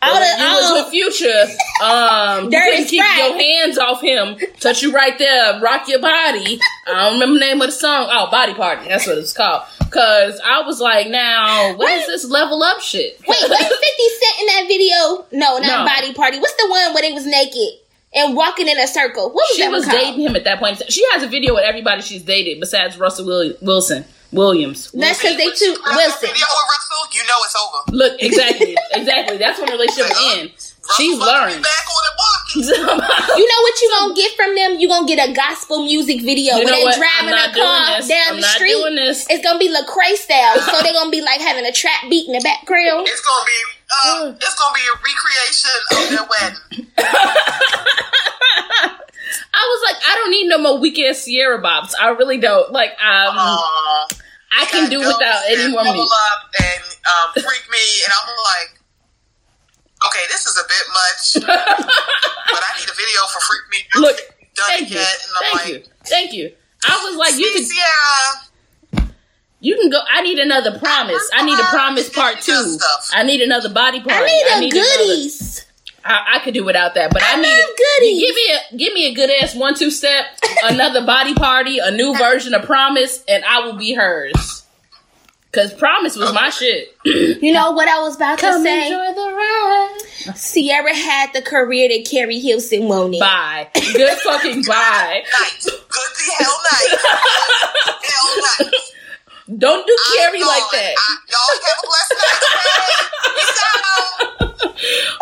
[0.00, 1.44] But All when the, you was all, Future,
[1.84, 4.36] um, you couldn't keep your hands off him.
[4.60, 6.60] Touch you right there, rock your body.
[6.86, 8.06] I don't remember the name of the song.
[8.10, 8.88] Oh, Body Party.
[8.88, 9.62] That's what it's called.
[9.90, 13.18] Cause I was like, now what is this level up shit?
[13.26, 15.26] wait, wasn't 50 Cent in that video?
[15.32, 15.84] No, not No.
[15.84, 16.38] Body Party.
[16.38, 17.80] What's the one where they was naked
[18.14, 19.24] and walking in a circle?
[19.30, 19.98] What was she was called?
[19.98, 20.80] dating him at that point.
[20.92, 24.90] She has a video with everybody she's dated besides Russell Wilson Williams.
[24.92, 26.28] That's because they too Russell Wilson.
[26.28, 27.78] Video with Russell, you know it's over.
[27.96, 29.36] Look, exactly, exactly.
[29.38, 30.50] That's when the relationship will end.
[30.96, 31.62] She's Russell about to be learned.
[31.64, 32.12] back on the.
[32.48, 32.64] You
[33.46, 34.80] know what you gonna get from them?
[34.80, 36.96] You gonna get a gospel music video You when they what?
[36.96, 38.72] driving a car down I'm the street.
[38.72, 39.26] doing this.
[39.28, 42.32] It's gonna be Lecrae style, so they're gonna be like having a trap beat in
[42.32, 43.06] the background.
[43.06, 46.86] It's gonna be uh, it's gonna be a recreation of their wedding.
[49.54, 51.92] I was like, I don't need no more weak ass Ciara bops.
[52.00, 52.70] I really don't.
[52.72, 54.06] Like, um, Aw.
[54.60, 56.10] I can do without any more Pull music.
[56.32, 58.80] up and um, freak me, and I'm like,
[60.06, 63.78] okay, this is a bit much, but I need a video for freak me.
[63.94, 66.52] You Look, haven't done thank it you, yet, and I'm thank like, you, thank you.
[66.86, 67.64] I was like, you can,
[69.02, 69.10] Ciara,
[69.60, 70.00] you can go.
[70.12, 71.28] I need another promise.
[71.34, 72.78] I need a promise part two.
[73.12, 74.22] I need another body part.
[74.22, 74.26] I
[74.60, 75.64] need a another- goodies.
[76.08, 78.20] I, I could do without that, but I, I need goodies.
[78.22, 80.24] Give me a give me a good ass one two step,
[80.64, 84.64] another body party, a new version of Promise, and I will be hers.
[85.52, 86.94] Cause Promise was my shit.
[87.42, 88.86] You know what I was about to say?
[88.86, 89.98] enjoy the ride.
[90.36, 93.18] Ciara had the career that Keri Hilson wanted.
[93.20, 93.68] Bye.
[93.74, 95.22] Good fucking bye.
[95.24, 96.98] night, good the hell night,
[98.02, 98.74] hell night.
[99.58, 100.94] Don't do I'm Carrie like that.
[100.98, 102.42] I, y'all have a blessed night.
[102.68, 102.92] Okay?
[103.34, 104.48] Peace out.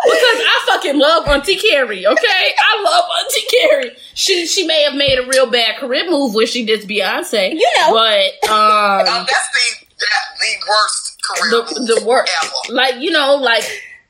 [0.03, 2.53] Because I fucking love Auntie Keri, okay?
[2.59, 3.91] I love Auntie Keri.
[4.13, 7.51] She she may have made a real bad career move when she did Beyonce.
[7.53, 7.91] You know.
[7.93, 12.73] But Um, um that's the that, the worst career the move the work ever.
[12.73, 13.63] like you know, like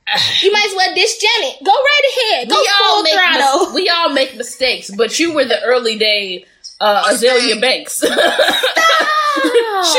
[0.42, 1.56] You might as well dish Janet.
[1.64, 2.48] Go right ahead.
[2.48, 3.66] Go we all make throttle.
[3.66, 6.46] mis- we all make mistakes, but you were the early day
[6.80, 8.00] uh, Azealia Banks.
[8.00, 8.06] she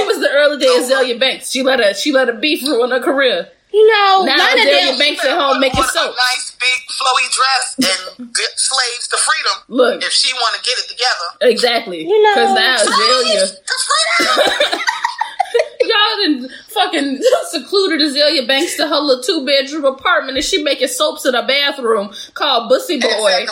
[0.05, 1.51] was the early day Azealia Banks.
[1.51, 3.49] She let a she let a beef ruin her career.
[3.71, 6.15] You know, Now Lana Azealia Del- Banks at home making on soap.
[6.17, 7.75] Nice big flowy dress
[8.17, 9.63] and get slaves to freedom.
[9.67, 10.03] Look.
[10.03, 11.27] if she want to get it together.
[11.41, 12.01] Exactly.
[12.07, 13.45] You know- Because now Azealia.
[15.51, 15.89] Slaves to freedom.
[15.89, 20.87] Y'all done fucking secluded Azealia Banks to her little two bedroom apartment and she making
[20.87, 23.45] soaps in her bathroom called Bussy Boy.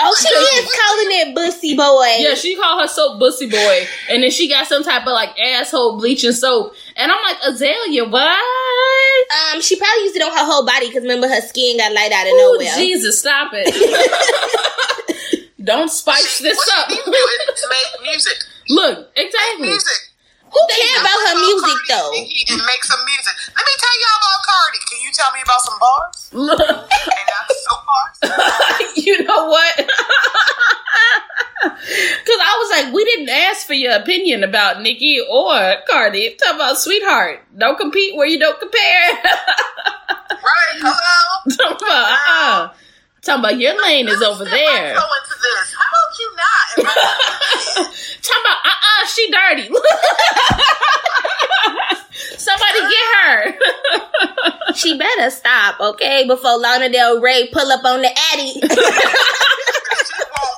[0.00, 2.16] Oh, she is calling it Bussy Boy.
[2.18, 3.86] Yeah, she called her soap Bussy Boy.
[4.10, 6.74] And then she got some type of like asshole bleaching soap.
[6.96, 9.24] And I'm like, Azealia, what?
[9.54, 12.12] Um, she probably used it on her whole body because remember her skin got light
[12.12, 12.74] out of Oh, nowhere.
[12.76, 13.72] Jesus, stop it.
[15.64, 16.90] Don't spice She, this what up.
[16.90, 18.38] she needs to do is make music.
[18.68, 19.66] Look, exactly.
[19.68, 19.92] Music.
[20.52, 22.12] Who cares about her music Cardi though?
[22.54, 23.34] And make some music.
[23.54, 24.80] Let me tell y'all about Cardi.
[24.86, 26.18] Can you tell me about some bars?
[27.06, 28.16] And not soap bars?
[28.96, 29.74] you know what?
[31.62, 36.34] Because I was like, we didn't ask for your opinion about Nikki or Cardi.
[36.36, 37.40] Talk about sweetheart.
[37.56, 39.10] Don't compete where you don't compare.
[40.30, 40.78] Right?
[40.80, 41.56] Hello?
[41.56, 42.74] Talk about, uh-uh.
[43.26, 44.94] Talking about your lane is over there.
[44.94, 45.74] Go into this.
[45.74, 46.78] How about you not?
[48.22, 49.66] Talking about, uh-uh, she dirty.
[52.38, 53.58] Somebody get her.
[54.74, 56.24] She better stop, okay?
[56.28, 58.52] Before Lana Del Rey pull up on the Addy.
[58.52, 58.76] she won't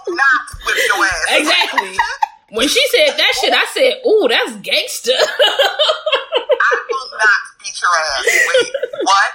[0.09, 1.27] not whip your ass.
[1.31, 1.97] exactly.
[2.51, 5.13] When she said that shit, I said, ooh, that's gangster.
[5.13, 8.27] I will not beat your ass.
[8.47, 8.69] Wait,
[9.05, 9.31] what?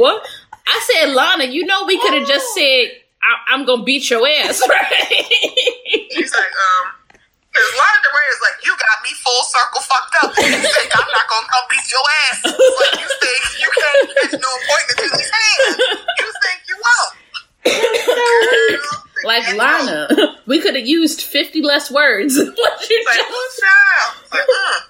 [0.00, 0.24] What?
[0.70, 2.90] I said, Lana, you know we could have just said,
[3.22, 4.86] I- I'm gonna beat your ass, right?
[6.12, 6.84] She's like, um,
[7.50, 10.30] because Lana Del Rey is like, you got me full circle fucked up.
[10.38, 14.32] You think I'm not gonna come beat your ass, but you think you can't catch
[14.40, 15.76] no appointment to these hands.
[16.18, 17.14] You think you won't.
[18.06, 20.36] Girl, like Lana.
[20.46, 22.36] We could have used fifty less words.
[22.38, 24.14] what you Like, child?
[24.32, 24.80] Like, mm.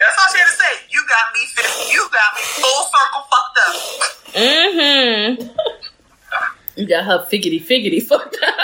[0.00, 0.72] That's all she had to say.
[0.90, 1.40] You got me.
[1.54, 3.74] fit- You got me full circle fucked up.
[4.34, 5.30] Mm-hmm.
[6.80, 8.54] You got her figgity figgity fucked up.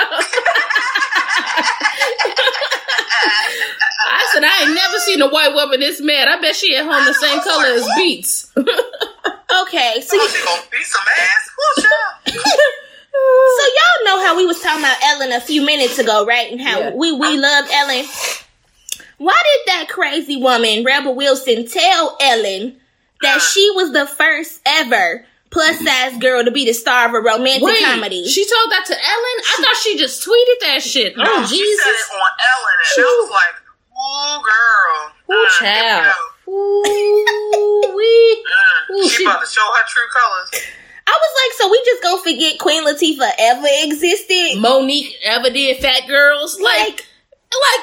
[4.06, 6.28] I said I ain't never seen a white woman this mad.
[6.28, 8.52] I bet she at home the same color as beets.
[9.62, 11.48] Okay, so Oh, she gonna beat some ass.
[11.56, 12.14] Who's child?
[12.34, 16.50] so y'all know how we was talking about Ellen a few minutes ago, right?
[16.50, 16.90] And how Yeah.
[16.94, 18.04] we we love Ellen.
[19.18, 22.80] Why did that crazy woman, Rebel Wilson, tell Ellen
[23.22, 27.20] that she was the first ever plus size girl to be the star of a
[27.20, 28.26] romantic Wait, comedy?
[28.26, 29.38] she told that to Ellen?
[29.46, 31.14] I thought she just tweeted that shit.
[31.16, 31.86] Oh She said Jesus!
[31.86, 33.54] it on Ellen, and I was like,
[33.94, 36.14] "Ooh, girl, Ooh, here we child.
[36.48, 38.44] Ooh wee.
[38.90, 40.50] Mm, Ooh, she, she- about to show her true colors."
[41.06, 44.58] I was like, so we just gonna forget Queen Latifah ever existed?
[44.58, 46.58] Monique ever did Phat Girlz?
[46.60, 47.06] Like, like,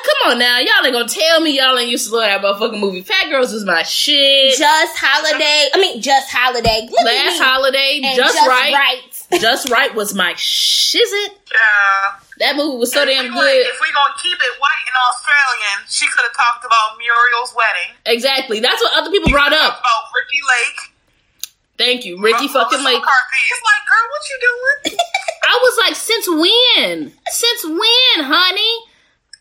[0.04, 2.80] come on now, y'all ain't gonna tell me y'all ain't used to love that motherfucking
[2.80, 3.02] movie.
[3.02, 4.58] Phat Girlz was my shit.
[4.58, 5.70] Just Holiday.
[5.74, 6.88] I mean, Just Holiday.
[6.90, 8.74] Look Last holiday, And just, right.
[8.74, 9.02] right.
[9.40, 11.32] Just Wright was my shizit.
[11.52, 12.20] Yeah.
[12.40, 13.66] That movie was so If damn we wanna- good.
[13.68, 17.96] If we gonna keep it white and Australian, she could have talked about Muriel's wedding.
[18.06, 18.60] Exactly.
[18.60, 19.80] That's what other people brought up.
[19.80, 20.80] about Ricki Lake.
[21.78, 23.00] Thank you, Ricki Melissa fucking Lake.
[23.00, 23.42] McCarthy.
[23.50, 25.00] It's like, girl, what you doing?
[25.44, 27.14] I was like, since when?
[27.32, 28.74] Since when, honey?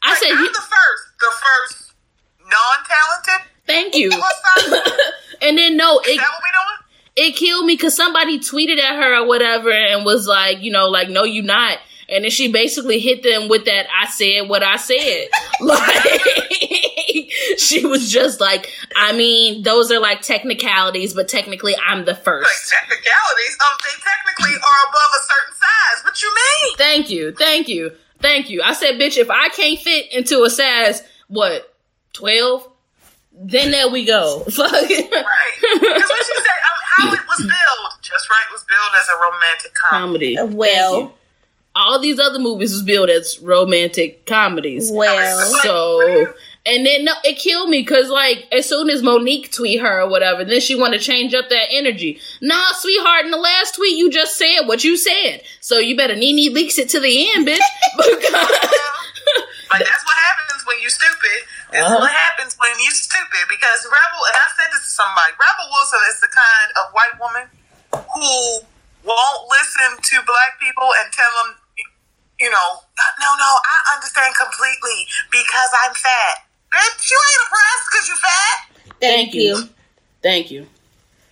[0.03, 1.93] I Like, said, I'm you, the first, the first
[2.41, 3.49] non-talented.
[3.67, 4.11] thank you.
[5.43, 7.29] And then no, Is it that what we doing?
[7.29, 10.89] it killed me because somebody tweeted at her or whatever and was like, you know,
[10.91, 11.79] like, no, you not.
[12.11, 15.29] And then she basically hit them with that I said what I said.
[15.61, 22.13] like she was just like, I mean, those are like technicalities, but technically I'm the
[22.13, 22.71] Like first.
[22.81, 26.05] technicalities, um, they technically are above a certain size.
[26.05, 26.77] What you mean?
[26.77, 28.63] Thank you, thank you, thank you.
[28.63, 31.75] I said, bitch, if I can't fit into a size, what,
[32.13, 32.67] twelve?
[33.33, 34.41] Then there we go.
[34.51, 34.73] Fuck.
[34.73, 34.89] Right.
[34.89, 39.17] Because what she said, um, how it was billed, Just Wright, was billed as a
[39.23, 40.37] romantic comedy.
[40.37, 40.57] Comedy.
[40.57, 41.15] Well.
[41.77, 44.91] All these other movies was billed as romantic comedies.
[44.93, 45.47] Well.
[45.63, 46.35] So,
[46.67, 50.09] and then no, it killed me because like as soon as Monique tweet her or
[50.11, 52.21] whatever, then she want to change up that energy.
[52.41, 56.15] Nah, sweetheart, in the last tweet you just said what you said, so you better
[56.15, 57.59] NeNe Leakes it to the end, bitch.
[57.97, 58.49] because
[59.71, 61.39] But that's what happens when you're stupid.
[61.71, 62.01] That's Uh-huh.
[62.03, 63.47] what happens when you're stupid.
[63.49, 67.15] Because Rebel, and I said this to somebody, Rebel Wilson is the kind of white
[67.23, 67.47] woman
[67.95, 68.67] who
[69.07, 71.55] won't listen to black people and tell them,
[72.43, 72.83] you know,
[73.23, 76.50] no, no, I understand completely because I'm fat.
[76.73, 78.95] Bitch, you ain't oppressed because you fat.
[79.01, 79.69] Thank, you.
[80.23, 80.67] thank you.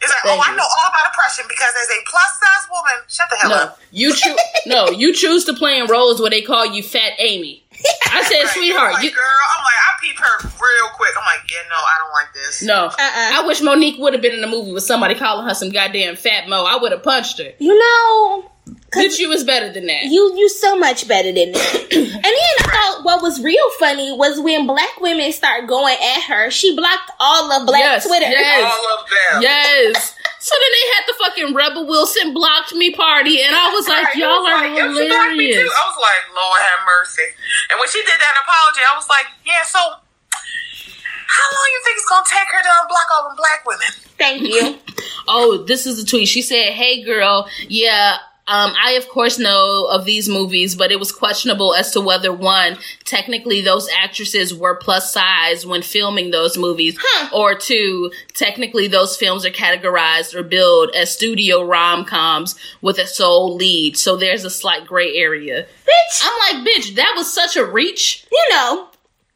[0.01, 2.71] It's like, oh, Thank oh, I know all about oppression because as a plus size
[2.71, 3.81] woman, shut the hell No, up.
[3.91, 4.39] you choose.
[4.67, 7.65] no, you choose to play in roles where they call you Fat Amy.
[8.13, 8.49] I said, Right.
[8.55, 9.11] sweetheart, like, you.
[9.11, 9.25] girl,
[9.57, 11.11] I'm like, I peep her real quick.
[11.17, 12.63] I'm like, yeah, no, I don't like this.
[12.63, 13.43] No, Uh-uh.
[13.43, 16.17] I wish Monique would have been in the movie with somebody calling her some goddamn
[16.17, 16.65] fat mo.
[16.67, 17.53] I would have punched her.
[17.59, 18.51] You know,
[18.93, 20.05] Bitch, you was better than that.
[20.05, 21.87] you you so much better than that.
[21.93, 26.23] and then I thought what was real funny was when black women start going at
[26.25, 26.51] her.
[26.51, 28.27] She blocked all of black Yes, Twitter.
[28.29, 28.65] yes.
[28.73, 29.43] All of them.
[29.43, 30.15] Yes.
[30.49, 34.17] So then they had the fucking Rebel Wilson blocked me party, and I was like,
[34.17, 35.69] Right, y'all was are like, "Yo, me too." hilarious.
[35.69, 37.29] I was like, Lord have mercy.
[37.69, 39.79] And when she did that apology, I was like, yeah, so
[41.29, 43.93] how long you think it's gonna take her to unblock all them black women?
[44.17, 44.79] Thank you.
[45.31, 46.27] Oh, this is a tweet.
[46.27, 48.17] She said, "Hey, girl, yeah."
[48.49, 52.33] Um, I of course know of these movies, but it was questionable as to whether
[52.33, 57.29] one, technically those actresses were plus size when filming those movies, Huh.
[57.37, 63.07] or two, technically those films are categorized or billed as studio rom coms with a
[63.07, 63.99] sole lead.
[63.99, 65.67] So there's a slight gray area.
[65.87, 68.27] Bitch, I'm like, bitch, that was such a reach.
[68.33, 68.89] you know,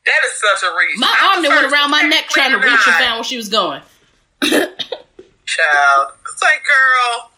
[0.07, 0.99] That is such a reach.
[0.99, 3.01] My I'm arm that went around my neck trying to reach and not.
[3.01, 3.83] found where she was going.
[4.43, 7.31] Child, it's like, girl,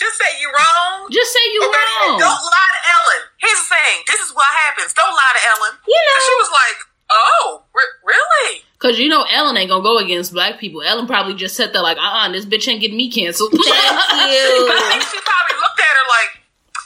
[0.00, 1.06] just say you wrong.
[1.12, 2.18] Just say you Okay, wrong.
[2.18, 3.20] Don't lie to Ellen.
[3.38, 3.96] Here's the thing.
[4.08, 4.92] This is what happens.
[4.96, 5.72] Don't lie to Ellen.
[5.86, 6.18] You know.
[6.24, 6.78] She was like,
[7.12, 8.64] oh, re- really?
[8.80, 10.80] Cause you know Ellen ain't gonna go against black people.
[10.82, 13.52] Ellen probably just said that like, uh uh this bitch ain't getting me canceled.
[13.52, 16.30] thank But I think she probably looked at her like,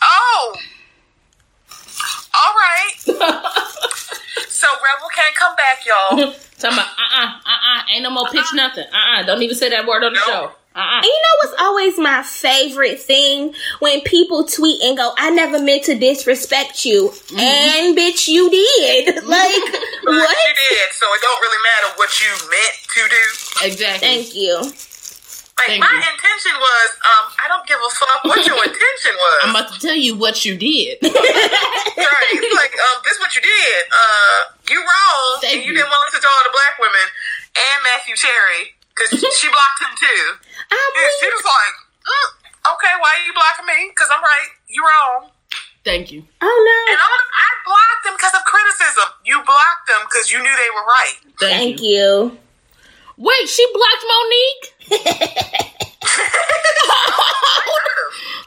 [0.02, 0.56] oh,
[2.34, 2.90] all right.
[4.48, 6.16] So Rebel can't come back, y'all.
[6.58, 8.84] Talking about uh uh uh uh ain't no more pitch nothing.
[8.92, 10.26] Uh uh don't even say that word on the No.
[10.26, 10.52] show.
[10.74, 15.12] Uh uh And you know what's always my favorite thing when people tweet and go,
[15.16, 17.38] "I never meant to disrespect you," Mm-hmm.
[17.38, 19.22] and bitch, you did.
[19.24, 19.64] Like
[20.04, 20.36] what?
[20.36, 23.66] She did, so it don't really matter what you meant to do.
[23.66, 24.08] Exactly.
[24.08, 24.54] Thank you.
[25.56, 26.02] Like Thank my you.
[26.02, 29.38] intention was, um, I don't give a fuck what your intention was.
[29.46, 30.98] I'm about to tell you what you did.
[31.00, 32.40] right?
[32.58, 33.80] Like, um, this is what you did.
[33.86, 35.78] Uh, you wrong, Thank and you, you.
[35.78, 37.06] didn't want to listen to all the black women
[37.54, 40.22] and Matthew Cherry because she blocked him too.
[40.70, 41.74] I Yeah, she was like,
[42.06, 42.28] mm,
[42.78, 43.90] okay, why are you blocking me?
[43.90, 44.50] Because I'm right.
[44.70, 45.30] You're wrong.
[45.84, 46.24] Thank you.
[46.40, 46.92] oh no.
[46.92, 49.04] And all, I blocked them because of criticism.
[49.26, 51.16] You blocked them because you knew they were right.
[51.40, 51.88] Thank, Thank you.
[51.88, 52.38] you.
[53.16, 54.64] Wait, she blocked Monique?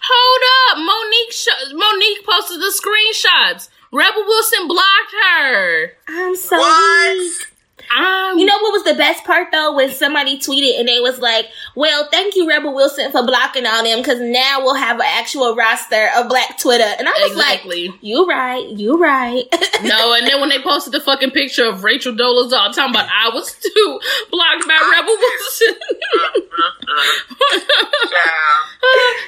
[0.09, 0.77] Hold up.
[0.83, 3.69] Monique sh- Monique posted the screenshots.
[3.91, 5.91] Rebel Wilson blocked her.
[6.09, 7.17] I'm so What?
[7.17, 7.47] weak.
[7.95, 9.73] Um, You know what was the best part though?
[9.75, 13.83] When somebody tweeted and they was like, "Well, thank you, Rebel Wilson, for blocking all
[13.83, 17.87] them, because now we'll have an actual roster of Black Twitter." And I was Exactly.
[17.89, 19.43] like, "You right, you right."
[19.83, 23.29] no, and then when they posted the fucking picture of Rachel Dolezal talking about I
[23.33, 23.99] was too
[24.31, 25.75] blocked by Rebel Wilson.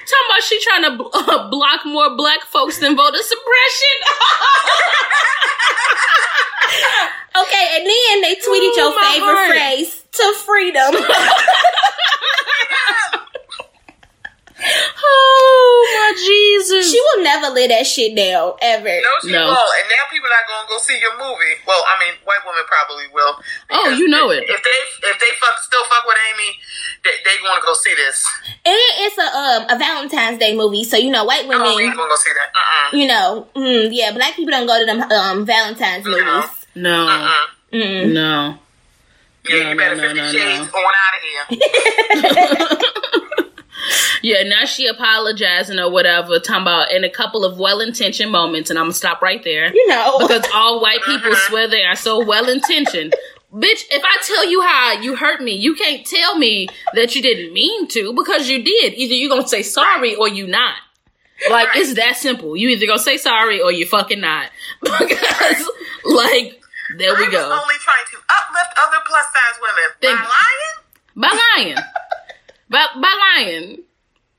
[0.09, 3.97] Talking about she trying to uh, block more black folks than voter suppression.
[7.35, 9.49] Okay, and then they tweeted Ooh, your favorite heart.
[9.51, 10.95] phrase to freedom.
[14.61, 16.91] oh my Jesus.
[16.91, 18.83] she will never let that shit down ever.
[18.89, 19.45] No, she No.
[19.47, 19.71] won't.
[19.79, 21.55] And now people not gonna go see your movie.
[21.65, 23.35] Well, I mean, white women probably will.
[23.71, 24.43] Oh, you know it.
[24.49, 26.57] If they if they fuck still fuck with Amy,
[27.03, 28.25] they they gonna go see this.
[28.65, 31.65] And it's a um a Valentine's Day movie, so you know white women.
[31.65, 32.49] Oh, we ain't gonna go see that.
[32.53, 36.11] Uh you know, mm, yeah, black people don't go to them um Valentine's No.
[36.11, 36.49] movies.
[36.81, 37.27] No, uh.
[37.27, 37.35] Uh
[37.71, 38.13] Mm.
[38.13, 38.57] no.
[39.47, 40.79] Yeah, No, you better no, Fifty no, no, Shades no.
[40.79, 42.77] on out of here.
[44.21, 48.69] Yeah, now she apologizing or whatever, talking about in a couple of well intentioned moments,
[48.69, 49.73] and I'm gonna stop right there.
[49.73, 53.15] You know, Because all white people swear they are so well intentioned.
[53.53, 57.21] Bitch, if I tell you how you hurt me, you can't tell me that you
[57.21, 58.93] didn't mean to because you did.
[58.95, 60.75] Either you're gonna say sorry or you not.
[61.49, 62.57] Like it's that simple.
[62.57, 64.49] You either gonna say sorry or you fucking not.
[64.81, 65.69] Because
[66.03, 66.58] like
[66.97, 67.51] there we I was go.
[67.51, 69.89] only trying to uplift other plus size women.
[70.01, 70.29] Thank By you.
[70.29, 70.75] lying,
[71.15, 71.75] By lying.
[72.69, 73.75] by by lying.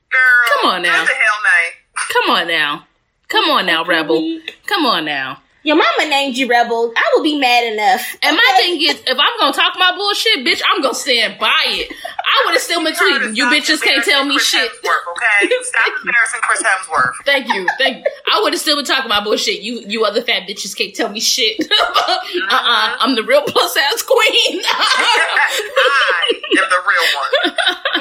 [0.09, 0.45] girl.
[0.61, 0.99] Come on now.
[0.99, 1.73] Good the hell night.
[2.13, 2.87] Come on now.
[3.29, 4.39] Come on now, Rebel.
[4.67, 5.41] Come on now.
[5.63, 6.91] Your mama named you rebel.
[6.95, 8.17] I would be mad enough.
[8.23, 11.63] And my thing is, if I'm gonna talk my bullshit, bitch, I'm gonna stand by
[11.67, 11.91] it.
[11.91, 13.35] I would have still been tweeting.
[13.35, 14.71] You bitches can't tell me Chris shit.
[14.71, 15.53] Hemsworth, okay?
[15.61, 17.13] Stop embarrassing Chris Hemsworth.
[17.25, 17.97] Thank you, thank.
[17.97, 18.11] You.
[18.31, 19.61] I would have still been talking my bullshit.
[19.61, 21.59] You, you other fat bitches can't tell me shit.
[21.71, 22.17] uh,
[22.49, 24.17] uh I'm the real plus ass queen.
[24.65, 27.55] I am the real one.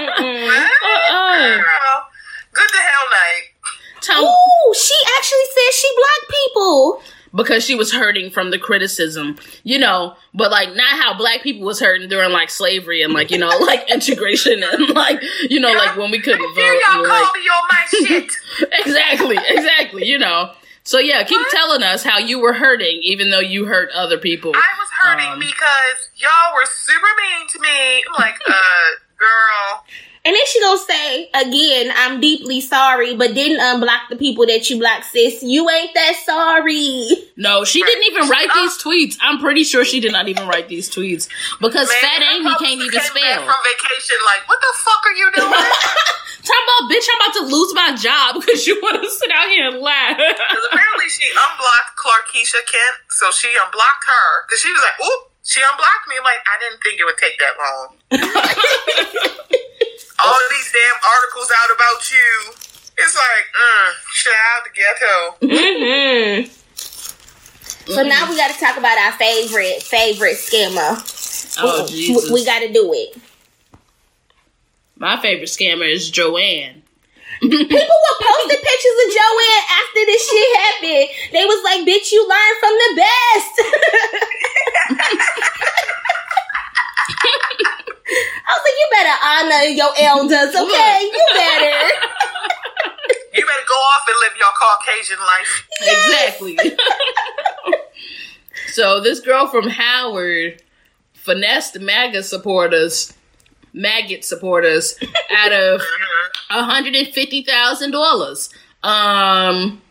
[0.09, 1.57] uh-uh.
[1.57, 2.07] Girl,
[2.53, 3.43] good to hell night.
[4.01, 7.03] Tom, Ooh, she actually says she blocked people.
[7.35, 11.67] Because she was hurting from the criticism, you know, but like not how black people
[11.67, 15.73] was hurting during like slavery and like you know like integration and like you know
[15.73, 16.61] like when we couldn't vote.
[16.61, 18.33] Y'all call like, me on my shit.
[18.85, 20.07] exactly, exactly.
[20.07, 20.53] You know.
[20.83, 24.53] So yeah, keep telling us how you were hurting, even though you hurt other people.
[24.55, 28.05] I was hurting Um, because y'all were super mean to me.
[28.09, 28.55] I'm like, uh,
[29.19, 29.85] girl.
[30.23, 34.69] And then she gonna say again, "I'm deeply sorry," but didn't unblock the people that
[34.69, 35.43] you blocked, sis.
[35.43, 37.09] You ain't that sorry.
[37.37, 39.17] No, she didn't even write these tweets.
[39.23, 41.27] I'm pretty sure she did not even write these tweets
[41.59, 43.45] because Man, Fat Amy can't even came back spell.
[43.49, 45.49] From vacation, like, what the fuck are you doing?
[46.45, 49.49] Talking about bitch, I'm about to lose my job because you want to sit out
[49.49, 50.17] here and laugh.
[50.17, 54.45] Because apparently she unblocked Clarkisha Kent, so she unblocked her.
[54.45, 56.17] Because she was like, oop, she unblocked me.
[56.19, 57.97] I'm like, I didn't think it would take that long.
[60.23, 62.53] All of these damn articles out about you.
[62.99, 65.15] It's like, mm, child, the ghetto.
[66.45, 67.93] Mm-hmm.
[67.93, 71.57] So now we got to talk about our favorite favorite scammer.
[71.63, 72.31] oh We- Jesus!
[72.31, 73.17] we got to do it.
[74.97, 76.80] my favorite scammer is Joanne.
[77.41, 81.09] People were posting pictures of Joanne after this shit happened.
[81.33, 83.55] They was like, "Bitch, you learn from the best."
[88.11, 91.11] I was like, "You better honor your elders, okay?
[91.11, 91.79] You better."
[93.33, 95.67] You better go off and live your Caucasian life.
[95.83, 96.59] Exactly.
[98.73, 100.63] so this girl from Howard
[101.15, 103.13] finessed MAGA supporters,
[103.73, 104.97] maggot supporters,
[105.31, 105.81] out of
[106.51, 108.51] hundred and fifty thousand dollars.
[108.83, 109.83] Um,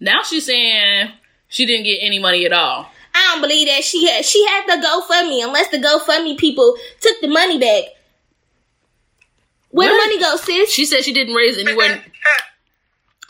[0.00, 1.10] now she's saying
[1.48, 2.90] she didn't get any money at all.
[3.14, 7.20] I don't believe that she had she had the GoFundMe unless the GoFundMe people took
[7.20, 7.84] the money back.
[9.70, 10.70] Where the money go, sis?
[10.70, 12.02] She said she didn't raise anywhere.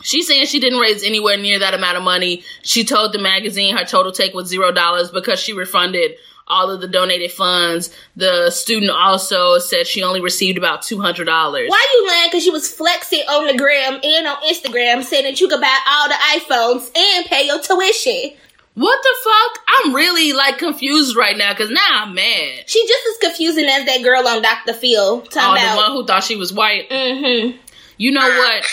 [0.03, 2.43] She's saying she didn't raise anywhere near that amount of money.
[2.63, 6.13] She told the magazine her total take was zero dollars because she refunded
[6.51, 7.89] all of the donated funds.
[8.15, 11.69] The student also said she only received about two hundred dollars.
[11.69, 12.29] Why you lying?
[12.29, 15.79] Because she was flexing on the gram and on Instagram saying that you could buy
[15.87, 18.37] all the iPhones and pay your tuition.
[18.73, 19.63] What the fuck?
[19.67, 22.63] I'm really like confused right now because now I'm mad.
[22.69, 24.73] She just as confusing as that girl on Dr.
[24.73, 26.89] Phil Oh, talking the one who thought she was white.
[26.89, 27.57] mm-hmm.
[27.97, 28.65] You know what?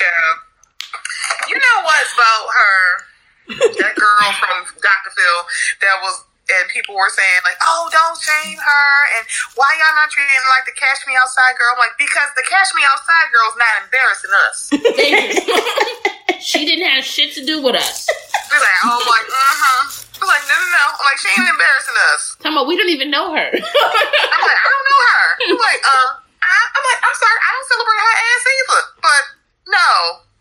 [1.48, 3.04] You know what's about her?
[3.48, 5.10] that girl from Dr.
[5.16, 5.38] Phil
[5.80, 9.24] that was, and people were saying like, "Oh, don't shame her," and
[9.54, 11.76] why y'all not treating like the Cash Me Outside girl?
[11.76, 14.56] I'm like, because the Cash Me Outside girl's not embarrassing us.
[14.96, 16.40] Thank you.
[16.40, 18.08] she didn't have shit to do with us.
[18.48, 19.82] They're like, oh, I'm like, uh huh.
[20.18, 20.84] I'm like, no, no, no.
[20.98, 22.22] I'm like, she ain't embarrassing us.
[22.42, 23.48] Talking about we don't even know her.
[23.54, 25.26] I'm like, I don't know her.
[25.46, 26.10] I'm like, um,
[26.42, 28.82] I, I'm like, I'm sorry, I don't celebrate her ass either.
[28.98, 29.22] But
[29.68, 29.88] no,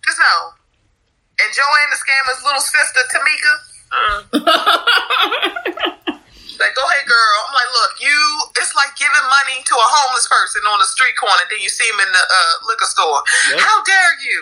[0.01, 0.35] just no.
[1.37, 3.53] And Joanne the scammer's little sister Tamika.
[3.87, 4.21] Uh,
[6.59, 7.37] like, go ahead, girl.
[7.47, 8.19] I'm like, look, you.
[8.61, 11.85] It's like giving money to a homeless person on the street corner, then you see
[11.87, 13.21] him in the uh, liquor store.
[13.53, 13.59] Yep.
[13.61, 14.39] How dare you?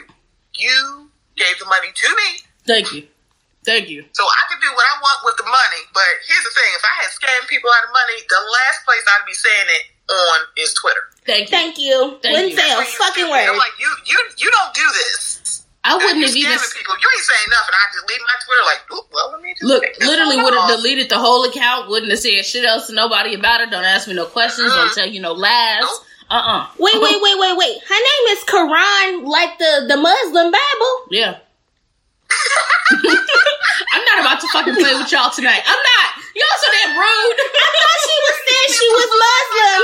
[0.55, 2.29] You gave the money to me.
[2.65, 3.03] Thank you.
[3.65, 4.05] Thank you.
[4.13, 6.85] So I can do what I want with the money, but here's the thing: if
[6.85, 10.37] I had scammed people out of money, the last place I'd be saying it on
[10.61, 11.01] is Twitter.
[11.25, 11.57] Thank you.
[11.57, 11.97] Thank you.
[12.21, 12.57] Thank Wouldn't you.
[12.61, 13.41] say a That's where you fucking stupid.
[13.49, 13.65] I'm word.
[13.65, 15.34] like, you, you, you don't do this.
[15.85, 16.97] I wouldn't you have even people.
[16.97, 17.75] You ain't saying nothing.
[17.77, 18.65] I delete my Twitter.
[18.65, 18.81] Like,
[19.13, 19.83] well, let me just look.
[20.01, 21.89] Literally would have deleted the whole account.
[21.89, 23.69] Wouldn't have said shit else to nobody about it.
[23.69, 24.73] Don't ask me no questions.
[24.73, 25.81] Don't tell you no lies.
[25.81, 26.01] Nope.
[26.27, 27.77] Uh uh Wait, wait, wait, wait, wait.
[27.85, 30.93] Her name is Quran, like the the Muslim Bible.
[31.11, 31.37] Yeah.
[33.93, 35.61] I'm not about to fucking play with y'all tonight.
[35.65, 36.24] I'm not.
[36.35, 37.39] Y'all so damn rude.
[37.39, 39.81] I thought she was saying she was Muslim.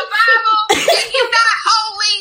[1.15, 2.17] You not holy.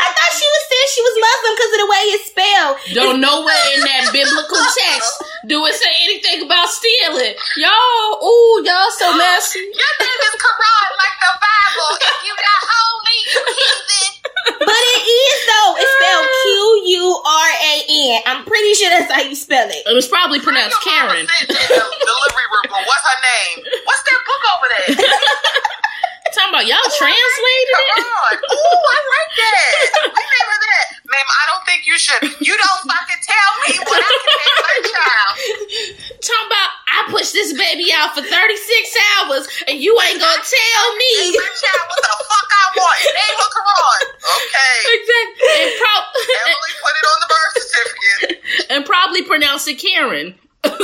[0.00, 2.76] I thought she was saying she was Muslim because of the way it's spelled.
[2.96, 5.12] Don't nowhere in that biblical text
[5.44, 7.34] do it say anything about stealing.
[7.60, 9.60] Y'all, ooh, y'all so messy.
[9.60, 11.92] Your name is Quran, like the Bible.
[12.00, 14.21] If you not holy, you heathen.
[14.46, 15.72] But it is though.
[15.78, 16.50] It's spelled Q
[16.98, 18.18] U R A N.
[18.26, 19.82] I'm pretty sure that's how you spell it.
[19.86, 21.26] It was probably pronounced Your mama Karen.
[21.46, 22.66] the delivery room.
[22.70, 23.58] going, What's her name?
[23.86, 24.86] What's that book over there?
[26.32, 27.86] Talking about y'all translated it.
[27.92, 28.36] Quran.
[28.40, 29.70] Ooh, I like that.
[30.16, 30.86] We name her that.
[31.12, 32.22] Ma'am, I don't think you should.
[32.40, 35.32] You don't fucking tell me what I can name my child.
[36.24, 40.86] Talking about I pushed this baby out for 36 hours and you ain't gonna tell
[40.96, 41.12] me.
[41.36, 42.98] my child what the fuck I want.
[43.12, 44.00] Name her Quran.
[44.24, 44.76] Okay.
[44.88, 45.52] Exactly.
[45.52, 46.08] And, pro-
[46.48, 48.42] Emily put it on the birth certificate.
[48.72, 50.32] and probably pronounce it Karen.
[50.64, 50.70] So,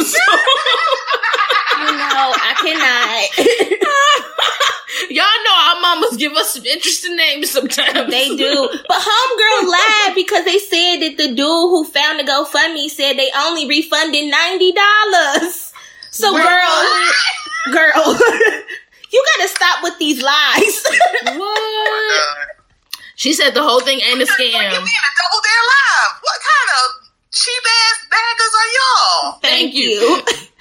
[1.78, 3.30] No, I cannot.
[5.10, 8.10] y'all know our mamas give us some interesting names sometimes.
[8.10, 8.68] They do.
[8.88, 13.30] But homegirl lied because they said that the dude who found the GoFundMe said they
[13.36, 15.72] only refunded ninety dollars.
[16.10, 16.84] So girl,
[17.72, 18.18] girl,
[19.12, 20.84] you gotta stop with these lies.
[21.36, 22.48] What?
[23.14, 24.70] She said the whole thing ain't a Like, you scam.
[24.70, 26.12] being a double dare live.
[26.22, 29.38] What kind of cheap ass baggers are y'all?
[29.40, 30.22] Thank you.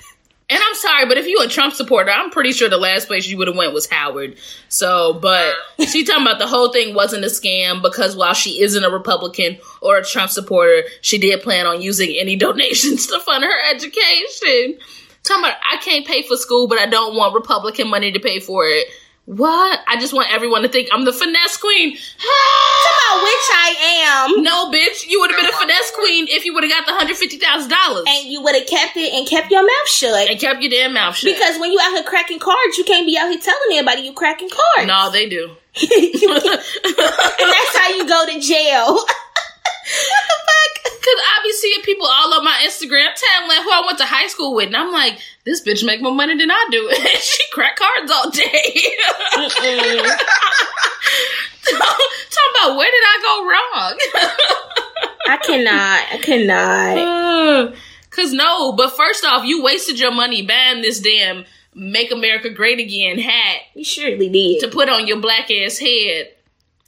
[0.49, 3.27] And I'm sorry, but if you a Trump supporter, I'm pretty sure the last place
[3.27, 4.37] you would have went was Howard.
[4.69, 5.53] So, but
[5.85, 9.57] she talking about the whole thing wasn't a scam because while she isn't a Republican
[9.81, 14.79] or a Trump supporter, she did plan on using any donations to fund her education.
[15.23, 18.39] Talking about I can't pay for school, but I don't want Republican money to pay
[18.39, 18.87] for it.
[19.27, 19.81] What?
[19.85, 21.91] I just want everyone to think I'm the finesse queen.
[21.97, 23.75] About which I
[24.31, 24.41] am.
[24.41, 26.93] No, bitch, you would have been a finesse queen if you would have got the
[26.93, 30.29] hundred fifty thousand dollars And you would have kept it and kept your mouth shut.
[30.29, 31.33] and kept your damn mouth shut.
[31.33, 34.13] Because when you out here cracking cards, you can't be out here telling everybody you
[34.13, 34.87] cracking cards.
[34.87, 35.51] no, they do.
[35.77, 38.97] And that's how you go to jail.
[39.87, 40.93] what the fuck?
[41.07, 44.27] Cause I be seeing people all on my Instagram timeline who I went to high
[44.27, 46.89] school with, and I'm like, this bitch make more money than I do.
[46.89, 48.43] And she crack cards all day.
[51.67, 53.97] Talking about where did I go wrong?
[55.29, 56.05] I cannot.
[56.13, 57.73] I cannot.
[58.11, 62.79] Cause no, but first off, you wasted your money buying this damn "Make America Great
[62.79, 64.59] Again" hat You surely did.
[64.61, 66.31] to put on your black ass head.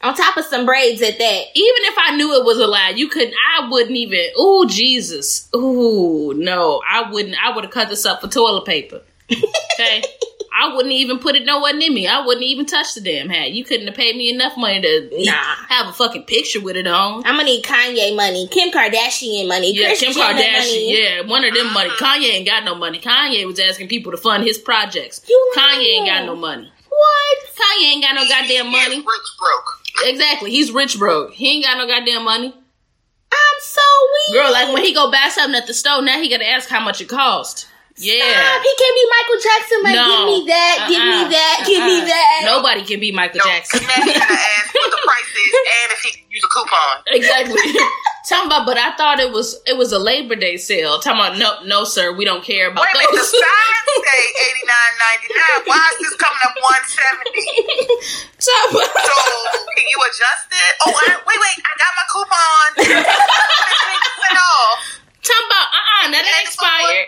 [0.02, 1.42] On top of some braids at that.
[1.54, 3.34] Even if I knew it was a lie, you couldn't.
[3.58, 4.30] I wouldn't even.
[4.40, 5.50] Ooh, Jesus.
[5.54, 7.36] Ooh, no, I wouldn't.
[7.44, 9.02] I would have cut this up for toilet paper.
[9.32, 10.04] Okay.
[10.62, 12.08] I wouldn't even put it nowhere near me.
[12.08, 13.52] I wouldn't even touch the damn hat.
[13.52, 15.34] You couldn't have paid me enough money to Nah.
[15.70, 17.20] have a fucking picture with it on.
[17.26, 20.58] I'm gonna need Kanye money, Kim Kardashian money, Yeah, Kris Kim Jenner Kardashian.
[20.58, 21.02] money.
[21.02, 21.74] Yeah, one of them ah.
[21.74, 21.90] money.
[21.92, 23.00] Kanye ain't got no money.
[23.00, 25.22] Kanye was asking people to fund his projects.
[25.30, 26.70] You Kanye ain't got no money.
[26.90, 27.38] What?
[27.56, 28.98] Kanye ain't got no goddamn money.
[28.98, 29.79] Rich broke.
[30.04, 30.52] Exactly.
[30.52, 31.34] He's rich broke.
[31.34, 32.54] He ain't got no goddamn money.
[33.32, 33.82] I'm so
[34.30, 34.42] weak.
[34.42, 36.80] Girl, like when he go buy something at the store, now he gotta ask how
[36.80, 37.68] much it cost.
[38.00, 38.24] Yeah.
[38.32, 38.64] Stop.
[38.64, 39.78] He can't be Michael Jackson.
[39.84, 40.08] Like, No.
[40.08, 40.76] give me that.
[40.88, 41.68] Give me that, Uh-uh.
[41.68, 42.40] Give me that.
[42.48, 43.84] nobody can be Michael No, Jackson.
[43.84, 45.52] now he gotta ask what the price is
[45.84, 46.96] and if he can use a coupon.
[47.12, 47.60] exactly.
[48.30, 51.00] Talking about, but I thought it was it was a Labor Day sale.
[51.04, 53.32] Talking about, no, no, sir, we don't care about Wait a minute, the those.
[53.36, 55.60] signs say eighty nine ninety nine.
[55.66, 57.48] Why is this coming up one seventy?
[58.38, 59.16] Talking So
[59.76, 60.72] can you adjust it?
[60.86, 62.70] Oh, I, wait, wait, I got my coupon.
[62.80, 64.80] Fifteen percent off.
[65.26, 67.08] talking about, uh, uh that expired.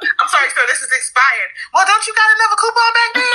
[0.21, 1.49] I'm sorry, sir, this is expired.
[1.73, 3.25] Well, don't you got another coupon back there?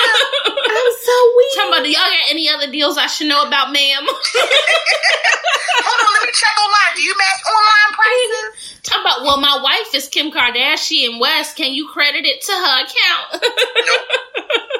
[0.70, 1.50] I'm so weak.
[1.58, 4.06] Talking about, do y'all got any other deals I should know about, ma'am?
[4.06, 6.94] Hold on, let me check online.
[6.94, 8.78] Do you match online prices?
[8.86, 11.56] Talking about, well, my wife is Kim Kardashian West.
[11.56, 13.42] Can you credit it to her account?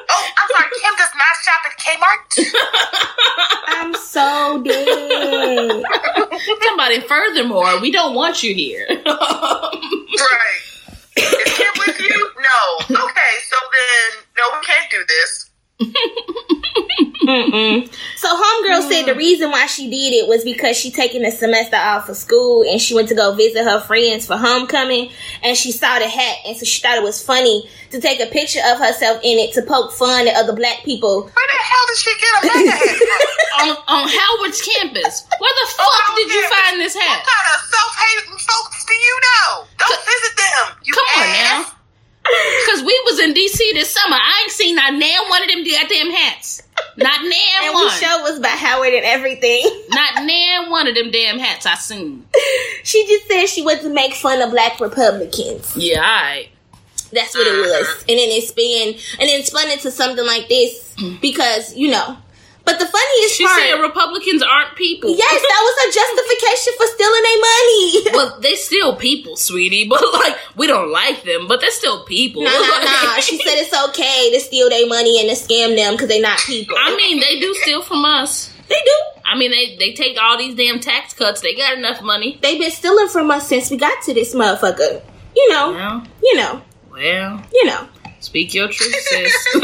[0.07, 2.23] Oh, I'm sorry, Kim does not shop at Kmart.
[3.83, 5.83] I'm so dead.
[6.63, 8.87] Somebody, furthermore, we don't want you here.
[9.03, 10.76] Right.
[11.17, 12.31] Is Kim with you?
[12.39, 12.59] No.
[13.05, 15.46] Okay, so then, no, we can't do this.
[18.17, 21.75] So homegirl said the reason why she did it was because she taking a semester
[21.75, 25.11] off of school and she went to go visit her friends for homecoming
[25.43, 28.25] and she saw the hat and so she thought it was funny to take a
[28.31, 31.23] picture of herself in it to poke fun at other black people.
[31.23, 32.81] Where the hell did she get a hat
[33.61, 35.27] on, on Howard's campus.
[35.37, 36.49] Where the fuck Oh, did you yeah.
[36.49, 37.21] find this hat?
[37.21, 39.67] What kind of self-hating folks do you know?
[39.77, 40.77] Don't visit them.
[40.83, 41.76] You Come on now.
[42.69, 44.15] Cause we was in DC this summer.
[44.15, 46.63] I ain't seen not damn one of them goddamn hats.
[46.97, 47.85] Not damn And one.
[47.85, 49.63] we show was by Howard and everything.
[49.89, 52.25] Not damn one of them damn hats I seen.
[52.83, 55.75] she just said she went to make fun of black Republicans.
[55.75, 56.49] Yeah, alright.
[57.11, 57.87] That's what it was.
[58.09, 61.19] And then it's been and then spun into something like this mm.
[61.21, 62.17] because, you know.
[62.67, 65.15] But the funniest She part said Republicans aren't people.
[65.15, 67.79] Yes, that was a justification for stealing their money.
[68.17, 72.43] Well, they still people, sweetie, but like we don't like them, but they're still people.
[72.43, 73.19] Nah, nah, nah.
[73.27, 76.39] She said it's okay to steal their money and to scam them because they're not
[76.39, 76.75] people.
[76.77, 78.51] I mean, they do steal from us.
[78.67, 78.97] they do.
[79.25, 81.41] I mean, they they take all these damn tax cuts.
[81.41, 82.37] They got enough money.
[82.41, 85.01] They've been stealing from us since we got to this motherfucker.
[85.35, 86.61] You know, Well, you know,
[86.91, 87.87] well, you know.
[88.27, 89.33] Speak your truth, sis.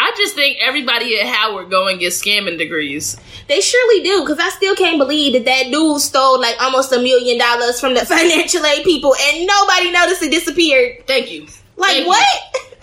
[0.00, 3.16] I just think everybody at Howard go and get scamming degrees.
[3.48, 6.98] They surely do because I still can't believe that that dude stole like almost a
[6.98, 11.06] million dollars from the financial aid people and nobody noticed it disappeared.
[11.06, 11.46] Thank you.
[11.76, 12.08] Like Thank you.
[12.08, 12.26] what?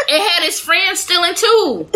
[0.08, 1.88] It had his friends stealing too.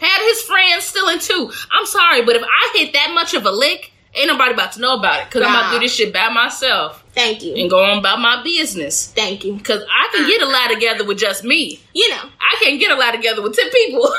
[0.00, 1.50] had his friends stealing too.
[1.72, 4.80] I'm sorry, but if I hit that much of a lick, ain't nobody about to
[4.80, 7.54] know about it because I'm about to do this shit by myself Thank you.
[7.56, 9.12] and go on about my business.
[9.12, 9.54] Thank you.
[9.54, 11.80] Because I can get a lot together with just me.
[11.92, 12.22] You know.
[12.40, 14.02] I can't get a lot together with 10 people.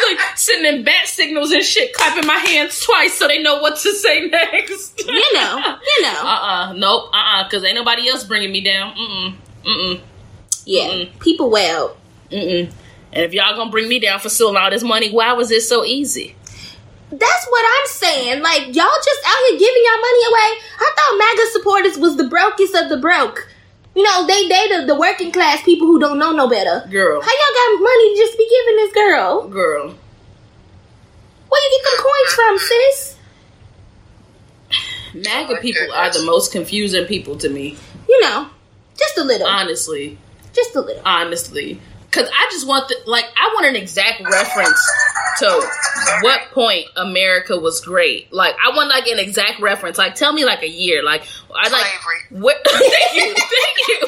[0.00, 3.76] Look, sending in bat signals and shit, clapping my hands twice so they know what
[3.78, 5.00] to say next.
[5.06, 5.76] You know.
[5.96, 6.20] You know.
[6.24, 7.10] Uh uh Nope.
[7.12, 8.94] Uh uh Because ain't nobody else bringing me down.
[8.94, 9.34] Mm mm.
[9.64, 10.00] Mm mm.
[10.66, 11.04] Yeah.
[11.20, 11.96] People well.
[12.30, 12.72] Mm-mm.
[13.12, 15.62] And if y'all gonna bring me down for stealing all this money, why was it
[15.62, 16.34] so easy?
[17.10, 18.42] That's what I'm saying.
[18.42, 20.50] Like y'all just out here giving y'all money away.
[20.80, 23.48] I thought MAGA supporters was the brokest of the broke.
[23.94, 26.86] You know, they they the, the working class people who don't know no better.
[26.88, 27.20] Girl.
[27.20, 29.48] How y'all got money to just be giving this girl?
[29.48, 29.94] Girl.
[31.48, 33.16] Where you get the coins from, sis?
[35.14, 37.76] MAGA people are the most confusing people to me.
[38.08, 38.48] You know,
[38.98, 40.18] just a little, Honestly.
[40.52, 41.02] just a little.
[41.04, 41.80] Honestly.
[42.14, 44.80] Cause I just want the like I want an exact reference
[45.38, 45.70] to
[46.20, 48.32] what point America was great.
[48.32, 49.98] Like I want like an exact reference.
[49.98, 51.02] Like tell me like a year.
[51.02, 51.84] Like I like
[52.30, 52.40] Slavery.
[52.40, 54.00] what thank you, thank you.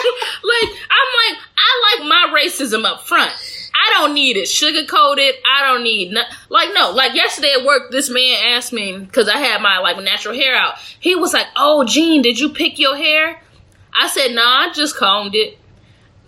[0.44, 3.32] Like I'm like I like my racism up front.
[3.74, 5.34] I don't need it sugar coated.
[5.44, 7.90] I don't need no, like no like yesterday at work.
[7.90, 10.78] This man asked me because I had my like natural hair out.
[11.00, 13.40] He was like, "Oh, Gene, did you pick your hair?"
[13.92, 15.59] I said, "Nah, I just combed it."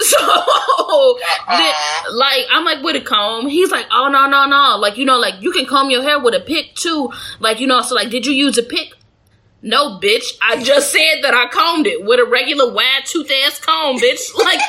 [0.08, 1.18] So,
[1.48, 2.16] then, uh-huh.
[2.16, 3.48] like, I'm like with a comb.
[3.48, 6.18] He's like, oh no no no, like you know, like you can comb your hair
[6.18, 7.10] with a pick too.
[7.40, 8.97] Like you know, so like, did you use a pick?
[9.60, 10.38] No, bitch.
[10.40, 14.20] I just said that I combed it with a regular wide tooth ass comb, bitch.
[14.38, 14.60] Like,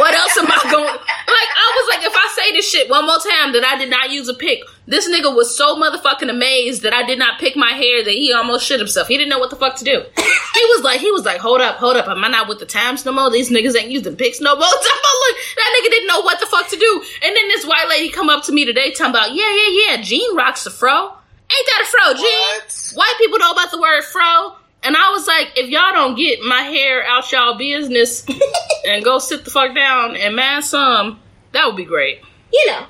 [0.00, 0.84] what else am I going?
[0.84, 3.90] Like, I was like, if I say this shit one more time that I did
[3.90, 7.56] not use a pick, this nigga was so motherfucking amazed that I did not pick
[7.56, 9.06] my hair that he almost shit himself.
[9.06, 10.02] He didn't know what the fuck to do.
[10.16, 12.08] He was like, he was like, hold up, hold up.
[12.08, 13.30] Am I not with the times no more?
[13.30, 14.64] These niggas ain't using picks no more.
[14.64, 17.02] Look, that nigga didn't know what the fuck to do.
[17.22, 20.02] And then this white lady come up to me today talking about, yeah, yeah, yeah,
[20.02, 21.12] Gene rocks the fro.
[21.50, 22.12] Ain't that a fro?
[22.20, 22.92] What?
[22.94, 24.56] White people know about the word fro.
[24.82, 28.24] And I was like, if y'all don't get my hair out y'all business
[28.86, 31.20] and go sit the fuck down and man some,
[31.52, 32.20] that would be great.
[32.52, 32.86] You know,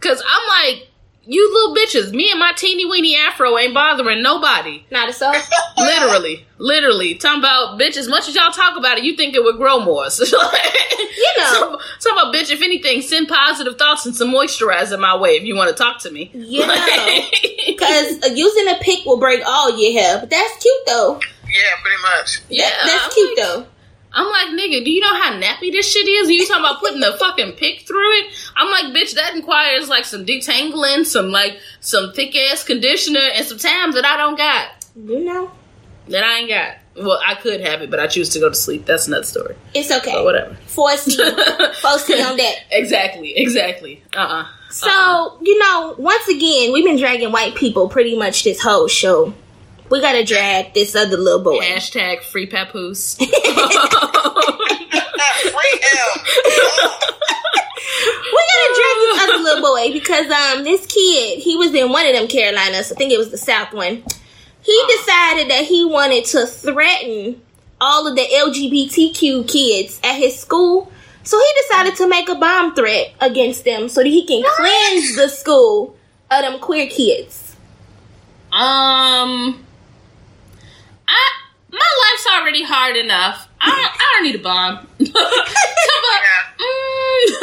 [0.00, 0.87] Cause I'm like,
[1.30, 4.82] you little bitches, me and my teeny weeny afro ain't bothering nobody.
[4.90, 5.34] Not a soul.
[5.78, 7.14] Literally, literally.
[7.16, 9.78] Talking about bitch, as much as y'all talk about it, you think it would grow
[9.80, 10.06] more.
[10.10, 11.78] So, You know.
[12.00, 15.54] Talking about bitch, if anything, send positive thoughts and some moisturizer my way if you
[15.56, 16.30] want to talk to me.
[16.34, 16.64] You.
[17.68, 20.18] Because uh, using a pick will break all your hair.
[20.20, 21.20] But that's cute though.
[21.48, 22.40] Yeah, pretty much.
[22.48, 23.66] yeah, That- that's I'm cute like- though.
[24.12, 26.30] I'm like, nigga, do you know how nappy this shit is?
[26.30, 28.34] You talking about putting the fucking pick through it?
[28.56, 33.44] I'm like, bitch, that requires like some detangling, some like some thick ass conditioner, and
[33.46, 34.68] some times that I don't got.
[34.96, 35.50] You know.
[36.08, 36.76] That I ain't got.
[37.04, 38.86] Well, I could have it, but I choose to go to sleep.
[38.86, 39.54] That's another story.
[39.74, 40.12] It's okay.
[40.12, 40.54] But whatever.
[40.66, 41.30] Force you.
[41.74, 42.54] Force you on that.
[42.70, 44.02] Exactly, exactly.
[44.16, 48.60] Uh uh So, you know, once again, we've been dragging white people pretty much this
[48.60, 49.34] whole show.
[49.90, 51.58] We gotta drag this other little boy.
[51.60, 53.16] Hashtag free papoose.
[53.18, 53.26] Free
[55.80, 56.08] him.
[58.32, 62.06] We gotta drag this other little boy because um this kid, he was in one
[62.06, 64.02] of them Carolinas, I think it was the South one.
[64.62, 67.40] He decided that he wanted to threaten
[67.80, 70.90] all of the LGBTQ kids at his school.
[71.22, 75.16] So he decided to make a bomb threat against them so that he can cleanse
[75.16, 75.96] the school
[76.30, 77.56] of them queer kids.
[78.52, 79.67] um, I
[81.70, 83.48] my life's already hard enough.
[83.60, 84.76] I don't, I don't need a bomb.
[84.98, 86.20] Come on.
[86.58, 87.34] Mm,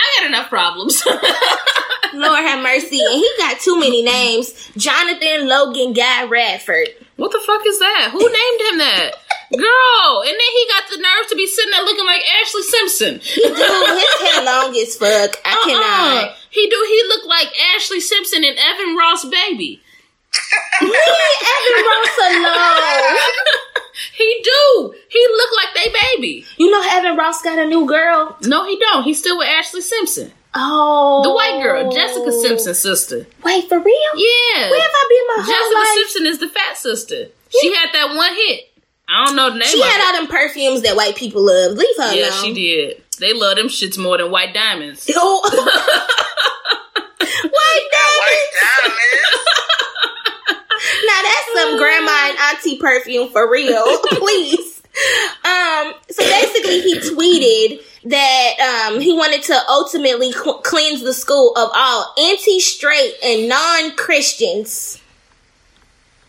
[0.00, 1.02] I got enough problems.
[2.12, 2.98] Lord have mercy.
[3.00, 4.52] And he got too many names.
[4.76, 6.88] Jonathan Logan Guy Radford.
[7.16, 8.08] what the fuck is that?
[8.12, 9.10] Who named him that?
[9.52, 13.14] Girl, and then he got the nerve to be sitting there looking like Ashlee Simpson.
[13.18, 15.34] Dude, his hair long as fuck.
[15.44, 15.64] I Uh-uh.
[15.66, 16.36] cannot.
[16.50, 16.76] He do.
[16.88, 19.80] He look like Ashlee Simpson and Evan Ross baby.
[20.80, 23.18] Leave Evan Ross alone.
[24.14, 24.94] He do.
[25.08, 26.44] He look like they baby.
[26.58, 28.36] You know Evan Ross got a new girl?
[28.44, 29.02] No, he don't.
[29.04, 31.22] He's still with Ashlee Simpson, Oh.
[31.22, 33.26] the white girl, Jessica Simpson's sister.
[33.44, 34.10] Wait, for real?
[34.16, 35.86] Yeah, Where have I been my Jessica whole life?
[35.88, 37.26] Jessica Simpson is the fat sister.
[37.60, 38.60] She had that one hit.
[39.08, 39.68] I don't know the name.
[39.68, 40.06] She of had it.
[40.06, 41.72] all them perfumes that white people love.
[41.76, 42.44] Leave her Yeah, alone.
[42.44, 43.02] she did.
[43.18, 45.10] They love them shits more than white diamonds.
[45.14, 45.40] Oh.
[47.20, 49.30] white White diamonds.
[51.10, 51.22] Diamonds.
[51.22, 53.98] Now that's some grandma and auntie perfume for real.
[54.04, 54.82] Please.
[55.44, 57.80] Um, so basically he tweeted
[58.10, 65.00] that um, he wanted to ultimately cl- cleanse the school of all anti-straight and non-Christians.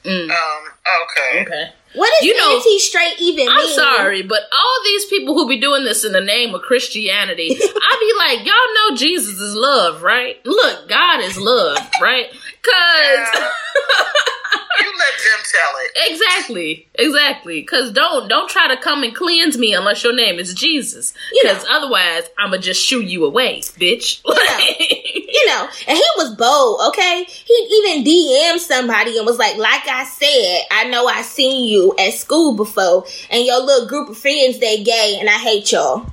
[0.06, 1.42] Um, okay.
[1.42, 1.70] Okay.
[1.94, 3.56] What does You know, anti-straight even mean?
[3.58, 7.50] I'm sorry, but all these people who be doing this in the name of Christianity,
[7.60, 10.38] I be like, y'all know Jesus is love, right?
[10.46, 12.28] Look, God is love, right?
[12.62, 13.44] Cause
[14.80, 16.12] You let them tell it.
[16.12, 17.64] exactly, exactly.
[17.64, 21.14] Cause don't don't try to come and cleanse me unless your name is Jesus.
[21.32, 21.78] You Cause know.
[21.78, 24.22] otherwise, I'ma just shoo you away, bitch.
[24.26, 27.26] you know, and he was bold, okay?
[27.28, 31.96] He even DM'd somebody and was like, like I said, I know I seen you
[32.00, 36.06] at school before, and your little group of friends, they gay, and I hate y'all.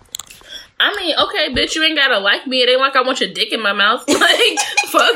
[0.80, 2.62] I mean, okay, bitch, you ain't gotta like me.
[2.62, 4.05] It ain't like I want your dick in my mouth.
[4.09, 4.59] Like,
[4.91, 5.14] fuck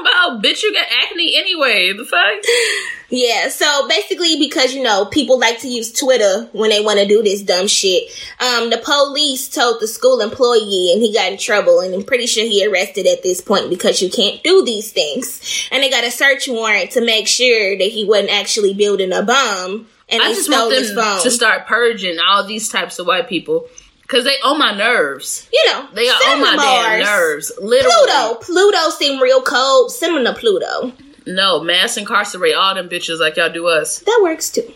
[0.00, 1.92] about, bitch, you got acne anyway.
[1.92, 2.44] The fuck?
[3.10, 7.06] Yeah, so basically, because you know, people like to use Twitter when they want to
[7.06, 8.10] do this dumb shit.
[8.38, 12.26] Um, the police told the school employee, and he got in trouble, and I'm pretty
[12.26, 15.40] sure he arrested at this point because you can't do these things.
[15.72, 19.22] And they got a search warrant to make sure that he wasn't actually building a
[19.22, 19.86] bomb.
[20.10, 23.68] And I just want them to start purging all these types of white people
[24.08, 25.48] because they own my nerves.
[25.52, 27.52] you know, They are on my damn nerves.
[27.60, 27.92] Literally.
[27.94, 29.92] Pluto, Pluto seem real cold.
[29.92, 30.92] Send them to Pluto.
[31.26, 33.98] No, mass incarcerate all them bitches like y'all do us.
[34.00, 34.72] That works too.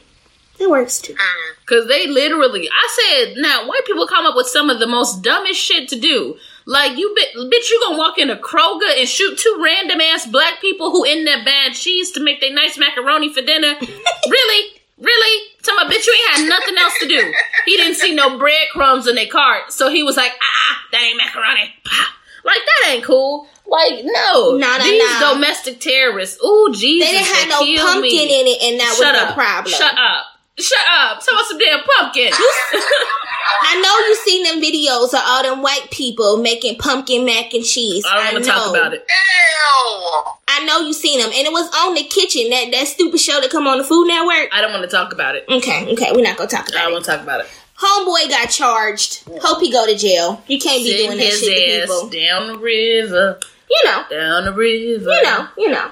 [0.59, 1.15] That works too.
[1.15, 1.55] Uh-huh.
[1.65, 5.23] Cause they literally, I said, now white people come up with some of the most
[5.23, 6.37] dumbest shit to do.
[6.67, 10.61] Like you, bi- bitch, you gonna walk into Kroger and shoot two random ass black
[10.61, 13.75] people who in there bad cheese to make their nice macaroni for dinner?
[14.29, 15.49] really, really?
[15.63, 17.33] Tell my bitch, you ain't had nothing else to do.
[17.67, 21.17] He didn't see no breadcrumbs in their cart, so he was like, ah, that ain't
[21.17, 21.73] macaroni.
[22.45, 23.47] Like that ain't cool.
[23.67, 25.35] Like no, No, no, these no.
[25.35, 26.43] domestic terrorists.
[26.45, 28.41] Ooh, Jesus, They didn't have no pumpkin me.
[28.41, 29.29] in it, and that Shut was up.
[29.29, 29.73] the problem.
[29.75, 30.25] Shut up.
[30.59, 31.23] Shut up.
[31.25, 32.31] Tell us some damn pumpkin.
[33.65, 37.65] I know you've seen them videos of all them white people making pumpkin mac and
[37.65, 38.05] cheese.
[38.09, 39.01] I don't want to talk about it.
[39.09, 40.23] Ew.
[40.49, 43.41] I know you seen them, and it was on the kitchen that that stupid show
[43.41, 44.51] that come on the Food Network.
[44.53, 45.45] I don't want to talk about it.
[45.49, 46.77] Okay, okay, we're not gonna talk about it.
[46.77, 47.47] I about don't want to talk about it.
[47.79, 49.25] Homeboy got charged.
[49.41, 50.43] Hope he go to jail.
[50.47, 52.09] You can't be doing that his shit to people.
[52.11, 53.41] down the river,
[53.71, 55.11] You know, down the river.
[55.11, 55.91] you know, you know.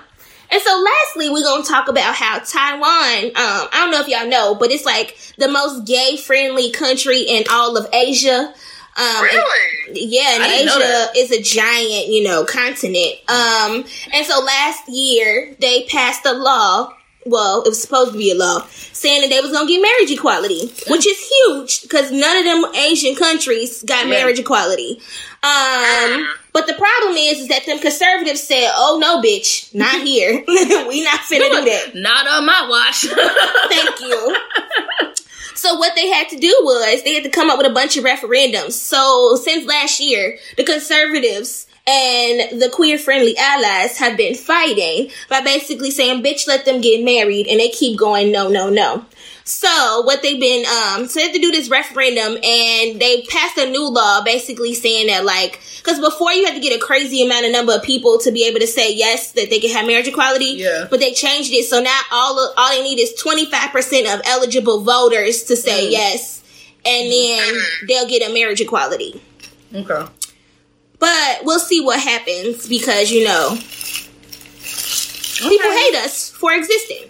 [0.52, 4.26] And so lastly, we're gonna talk about how Taiwan, um, I don't know if y'all
[4.28, 8.52] know, but it's like the most gay friendly country in all of Asia.
[8.96, 10.00] Um, and- Really?
[10.08, 13.14] yeah, and didn't know Asia is a giant, you know, continent.
[13.28, 16.92] Um, and so last year they passed a law.
[17.30, 20.10] Well, it was supposed to be a law saying that they was gonna get marriage
[20.10, 24.10] equality, which is huge because none of them Asian countries got Yeah.
[24.10, 25.00] marriage equality.
[25.42, 30.44] Um, but the problem is, is that them conservatives said, "Oh no, bitch, not here.
[30.48, 33.06] we not finna do that." Not on my watch.
[33.68, 34.36] Thank you.
[35.54, 37.96] So what they had to do was they had to come up with a bunch
[37.96, 38.72] of referendums.
[38.72, 45.40] So since last year, the conservatives and the queer friendly allies have been fighting by
[45.40, 47.46] basically saying, bitch, let them get married.
[47.48, 49.04] And they keep going, no, no, no.
[49.44, 53.58] So what they've been, um, so they had to do this referendum and they passed
[53.58, 57.24] a new law basically saying that like, cause before you had to get a crazy
[57.24, 59.86] amount of number of people to be able to say yes, that they can have
[59.86, 60.52] marriage equality.
[60.58, 60.86] Yeah.
[60.88, 61.64] But they changed it.
[61.64, 65.92] So now all, of, all they need is 25% of eligible voters to say Mm.
[65.92, 66.42] yes.
[66.86, 67.54] And then
[67.88, 69.20] they'll get a marriage equality.
[69.74, 70.06] okay.
[71.00, 73.56] But we'll see what happens because, you know,
[75.48, 77.08] people hate us for existing.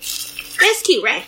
[0.60, 1.24] That's cute, right?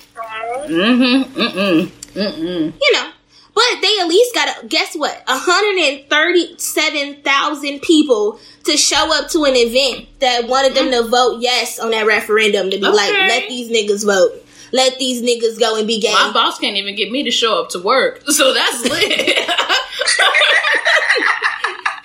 [0.67, 1.41] Mm-hmm.
[1.41, 1.87] Mm-mm.
[2.15, 2.73] Mm-mm.
[2.81, 3.11] you know.
[3.55, 5.23] But they at least got, guess what?
[5.27, 11.91] 137,000 people to show up to an event that wanted them to vote yes on
[11.91, 14.33] that referendum to be like, let these niggas vote.
[14.73, 16.15] Let these niggas go and be gay.
[16.15, 19.39] My boss can't even get me to show up to work, so that's lit.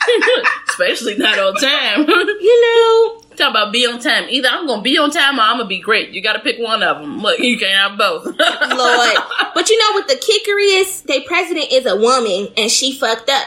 [0.69, 2.05] Especially not on time.
[2.39, 4.25] You know, Talk about be on time.
[4.29, 6.09] Either I'm gonna be on time or I'm gonna be great.
[6.09, 7.19] You gotta pick one of them.
[7.21, 8.25] Look, you can't have both.
[8.25, 9.17] Lord.
[9.53, 11.01] But you know what the kicker is?
[11.03, 13.45] Their president is a woman and she fucked up.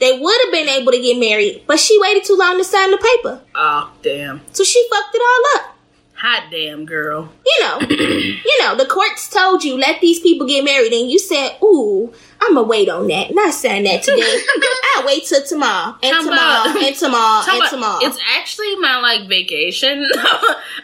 [0.00, 2.90] They would have been able to get married, but she waited too long to sign
[2.90, 3.40] the paper.
[3.54, 4.40] oh damn.
[4.52, 5.77] So she fucked it all up.
[6.20, 7.30] Hot damn girl.
[7.46, 11.16] you know, you know, the courts told you let these people get married, and you
[11.18, 14.22] said, "Ooh, I'ma wait on that, not sign that today.
[14.96, 18.98] I'll wait till tomorrow and tomorrow about- and tomorrow and about- tomorrow." It's actually my
[18.98, 20.04] like vacation.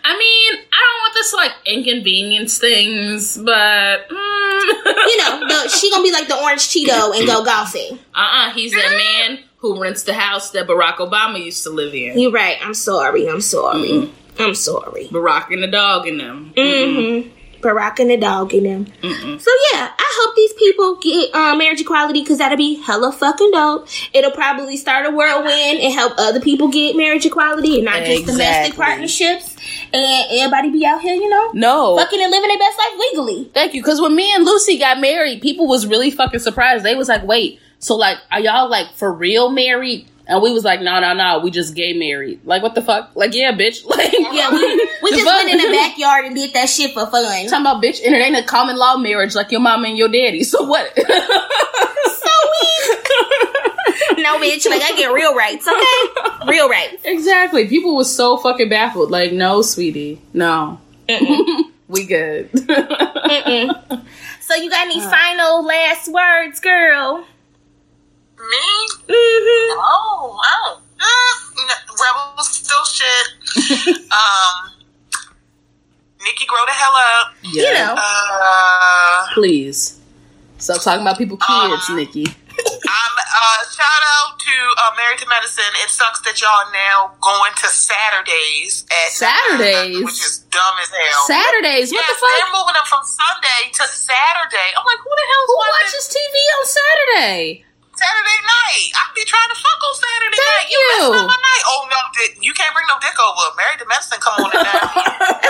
[0.05, 5.91] I mean, I don't want this like inconvenience things, but mm, you know, the, she
[5.91, 7.99] gonna be like the orange Cheeto and go golfing.
[8.15, 8.91] uh-uh, he's that
[9.29, 12.19] man who rents the house that Barack Obama used to live in.
[12.19, 12.57] You're right.
[12.63, 13.27] I'm sorry.
[13.29, 14.13] I'm sorry.
[14.39, 15.09] I'm sorry.
[15.09, 16.53] Barack and the dog in them.
[16.57, 17.31] Mm-hmm.
[17.61, 18.87] Barack and the dog in them.
[19.03, 23.53] So yeah, I hope these people get uh, marriage equality because that'll be hella fucking
[23.53, 23.89] dope.
[24.13, 28.27] It'll probably start a whirlwind and help other people get marriage equality and not just
[28.27, 29.57] domestic partnerships.
[29.95, 31.97] And everybody be out here, you know, No.
[31.97, 33.51] fucking and living their best life legally.
[33.55, 33.81] Thank you.
[33.83, 36.85] Because when me and Lucy got married, people was really fucking surprised.
[36.85, 40.07] They was like, wait, so like, are y'all like for real married?
[40.27, 42.41] And we was like, no, no, no, we just gay married.
[42.47, 43.11] Like, what the fuck?
[43.15, 43.85] Like, yeah, bitch.
[43.87, 45.45] Like, Yeah, we, we just fuck?
[45.45, 47.25] went in the backyard and did that shit for fun.
[47.47, 50.09] Talking about bitch, and it ain't a common law marriage like your mom and your
[50.09, 50.43] daddy.
[50.45, 50.91] So what?
[52.07, 54.19] So weak.
[54.19, 54.67] no, bitch.
[54.69, 56.49] Like I get real rights, okay?
[56.51, 57.03] Real rights.
[57.05, 57.67] exactly.
[57.69, 59.11] People was so fucking baffled.
[59.11, 60.81] Like, no, sweetie, no,
[61.89, 62.51] we good.
[62.55, 65.11] So you got any uh.
[65.11, 67.25] final last words, girl?
[68.51, 68.67] Me?
[69.09, 69.79] Mm-hmm.
[69.81, 70.81] Oh, oh.
[71.01, 71.71] Mm,
[72.01, 73.27] Rebels still shit.
[74.13, 74.73] um,
[76.23, 77.35] Nikki, grow the hell up.
[77.43, 77.63] yeah.
[77.63, 77.95] You know.
[77.99, 80.01] Uh, please
[80.59, 82.25] stop talking about people kids, Uh, Nikki.
[82.65, 85.69] I'm uh, shout out to uh, Married to Medicine.
[85.83, 90.01] It sucks that y'all now going to Saturdays at Saturdays?
[90.05, 91.27] which is dumb as hell.
[91.27, 92.31] Saturdays, what yes, the fuck?
[92.39, 94.69] they're moving them from Sunday to Saturday.
[94.79, 97.65] I'm like, who the hell Who watching watches TV on Saturday?
[98.05, 98.93] Saturday night?
[98.93, 100.69] I be trying to fuck on Saturday Thank night.
[100.69, 101.09] You you.
[101.09, 101.65] messing up my night.
[101.73, 103.49] Oh no, di- you can't bring no dick over.
[103.57, 104.85] Married to Medicine, come on in now.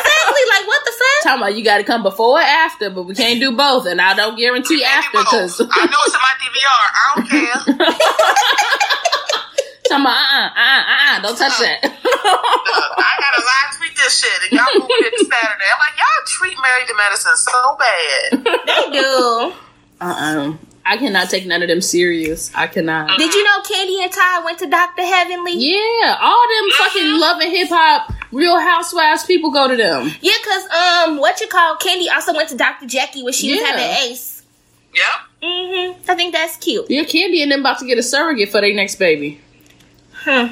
[0.04, 0.44] Exactly.
[0.54, 1.18] Like what the fuck?
[1.24, 4.00] Talking about you got to come before or after, but we can't do both, and
[4.00, 6.86] I don't guarantee after because I know it's in my DVR.
[6.94, 7.58] I don't care.
[9.84, 11.78] talking about uh uh uh uh don't touch that.
[11.82, 11.96] Look, I
[13.20, 15.68] gotta live tweet this shit, and y'all moving it to Saturday.
[15.72, 18.44] I'm like, y'all treat Married to Medicine so bad.
[18.66, 19.52] They do.
[20.00, 20.52] uh uh
[20.86, 22.50] I cannot take none of them serious.
[22.54, 23.18] I cannot.
[23.18, 25.54] Did you know Kandi and Ty went to Doctor Heavenly?
[25.54, 30.10] Yeah, all them fucking loving hip hop, Real Housewives people go to them.
[30.20, 33.60] Yeah, cause um, what you call Kandi also went to Doctor Jackie when she was
[33.62, 34.42] having Ace.
[34.94, 35.04] Yep.
[35.42, 36.10] Mm-hmm.
[36.10, 36.90] I think that's cute.
[36.90, 39.40] Yeah, Kandi and them about to get a surrogate for their next baby.
[40.12, 40.50] Huh.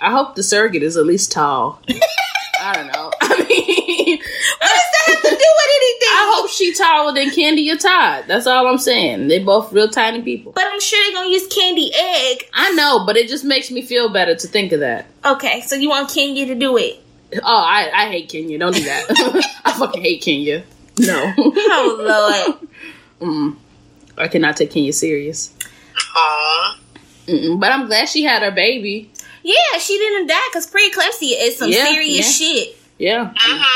[0.00, 1.80] I hope the surrogate is at least tall.
[2.62, 3.10] I don't know.
[3.20, 6.08] I mean, What does that have to do with anything?
[6.10, 8.24] I hope she taller than Kandi or Todd.
[8.28, 9.28] That's all I'm saying.
[9.28, 10.52] They both real tiny people.
[10.52, 12.48] But I'm sure they're gonna use Kandi Egg.
[12.54, 15.06] I know, but it just makes me feel better to think of that.
[15.24, 17.02] Okay, so you want Kenya to do it?
[17.34, 18.58] Oh, I, I hate Kenya.
[18.58, 19.06] Don't do that.
[19.64, 20.62] I fucking hate Kenya.
[20.98, 21.32] No.
[21.36, 22.56] Oh
[23.20, 23.56] Lord.
[24.18, 25.54] I cannot take Kenya serious.
[26.14, 26.74] Oh,
[27.26, 29.10] Mm-mm, but I'm glad she had her baby.
[29.42, 32.46] Yeah, she didn't die because preeclampsia is some Yeah, serious yeah.
[32.62, 32.76] shit.
[32.98, 33.32] Yeah,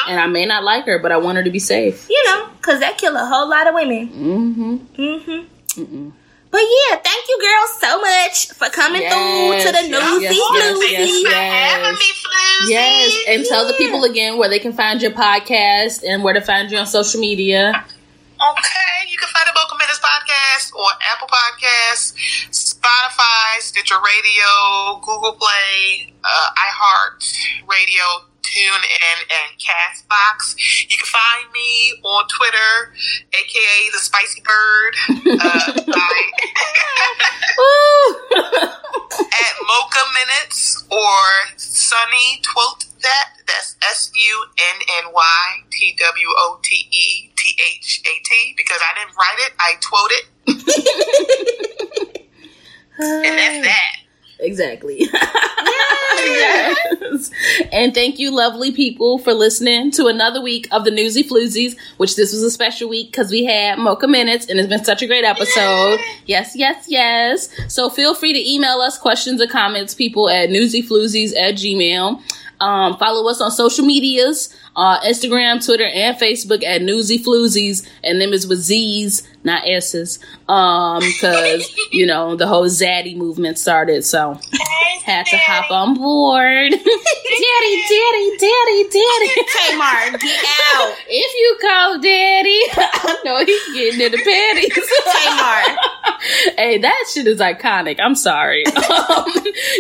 [0.08, 2.06] and I may not like her, but I want her to be safe.
[2.08, 4.08] You know, because that kill a whole lot of women.
[4.08, 5.02] Mm-hmm.
[5.02, 6.10] Mm-hmm.
[6.48, 10.22] But yeah, thank you girls so much for coming Yes, through to the yes, Newsy
[10.24, 10.92] yes, yes, Floozy.
[10.92, 11.72] yes, for yes.
[11.74, 12.70] having me, Floozy.
[12.70, 16.40] Yes, and tell the people again where they can find your podcast and where to
[16.40, 17.72] find you on social media.
[17.74, 25.32] Okay, you can find the Mocha Minutes podcast on Apple Podcasts, Spotify, Stitcher Radio, Google
[25.32, 27.18] Play, uh, iHeart
[27.66, 30.54] Radio, TuneIn, and Castbox.
[30.88, 32.92] You can find me on Twitter,
[33.34, 35.16] aka the Spicy Bird, uh,
[39.18, 43.30] at Mocha Minutes or Sunny Twote that.
[43.46, 48.54] That's S U N N Y T W O T E T H A T
[48.56, 50.12] because I didn't write it, I twote
[54.56, 55.00] Exactly.
[56.24, 57.30] yes.
[57.72, 62.16] And thank you, lovely people, for listening to another week of the Newsy Floozies, which
[62.16, 65.06] this was a special week because we had Mocha Minutes and it's been such a
[65.06, 66.00] great episode.
[66.24, 67.50] Yes, yes, yes.
[67.68, 72.22] So feel free to email us questions or comments, people, at newsyfloozies at gmail.
[72.60, 78.20] Um, follow us on social medias, uh, Instagram, Twitter, and Facebook at Newsy Floozies, and
[78.20, 80.18] them is with Z's, not S's.
[80.48, 84.38] Um, cause, you know, the whole Zaddy movement started, so
[85.06, 86.70] had to hop on board.
[86.72, 89.30] daddy, daddy, daddy, daddy.
[89.54, 90.94] Tamar, get out.
[91.08, 94.74] If you call daddy, I know he's getting in the panties.
[95.14, 95.78] Tamar.
[96.58, 98.00] hey, that shit is iconic.
[98.00, 98.66] I'm sorry.
[98.66, 99.26] Um,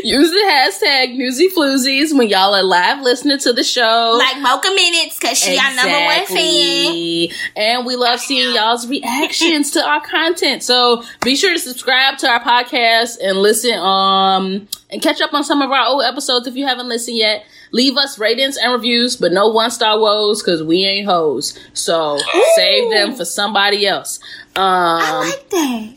[0.04, 4.16] use the hashtag Newsy Floozies when y'all are live listening to the show.
[4.18, 7.28] Like Mocha Minutes, because she our number one fan.
[7.56, 10.62] And we love seeing y'all's reactions to our content.
[10.62, 15.42] So be sure to subscribe to our podcast and listen um and catch up on
[15.42, 17.44] some of our old episodes if you haven't listened yet.
[17.72, 21.58] Leave us ratings and reviews, but no one star woes because we ain't hoes.
[21.72, 22.18] So
[22.54, 24.20] save them for somebody else.
[24.54, 25.94] Um I like that.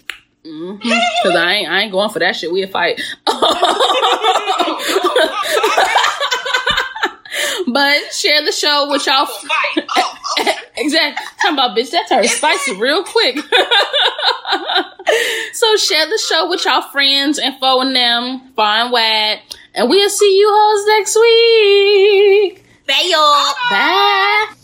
[1.24, 2.52] Cause I ain't, I ain't going for that shit.
[2.52, 3.00] We a fight.
[7.74, 9.28] but share the show with y'all.
[9.98, 10.54] Oh, oh.
[10.78, 11.26] exactly.
[11.42, 13.38] Talking about bitch, that turned spicy real quick.
[15.54, 19.42] so share the show with y'all friends and phone them far and wide.
[19.74, 22.66] And we'll see you hoes next week.
[22.88, 23.54] Bye, y'all.
[23.70, 24.56] Bye.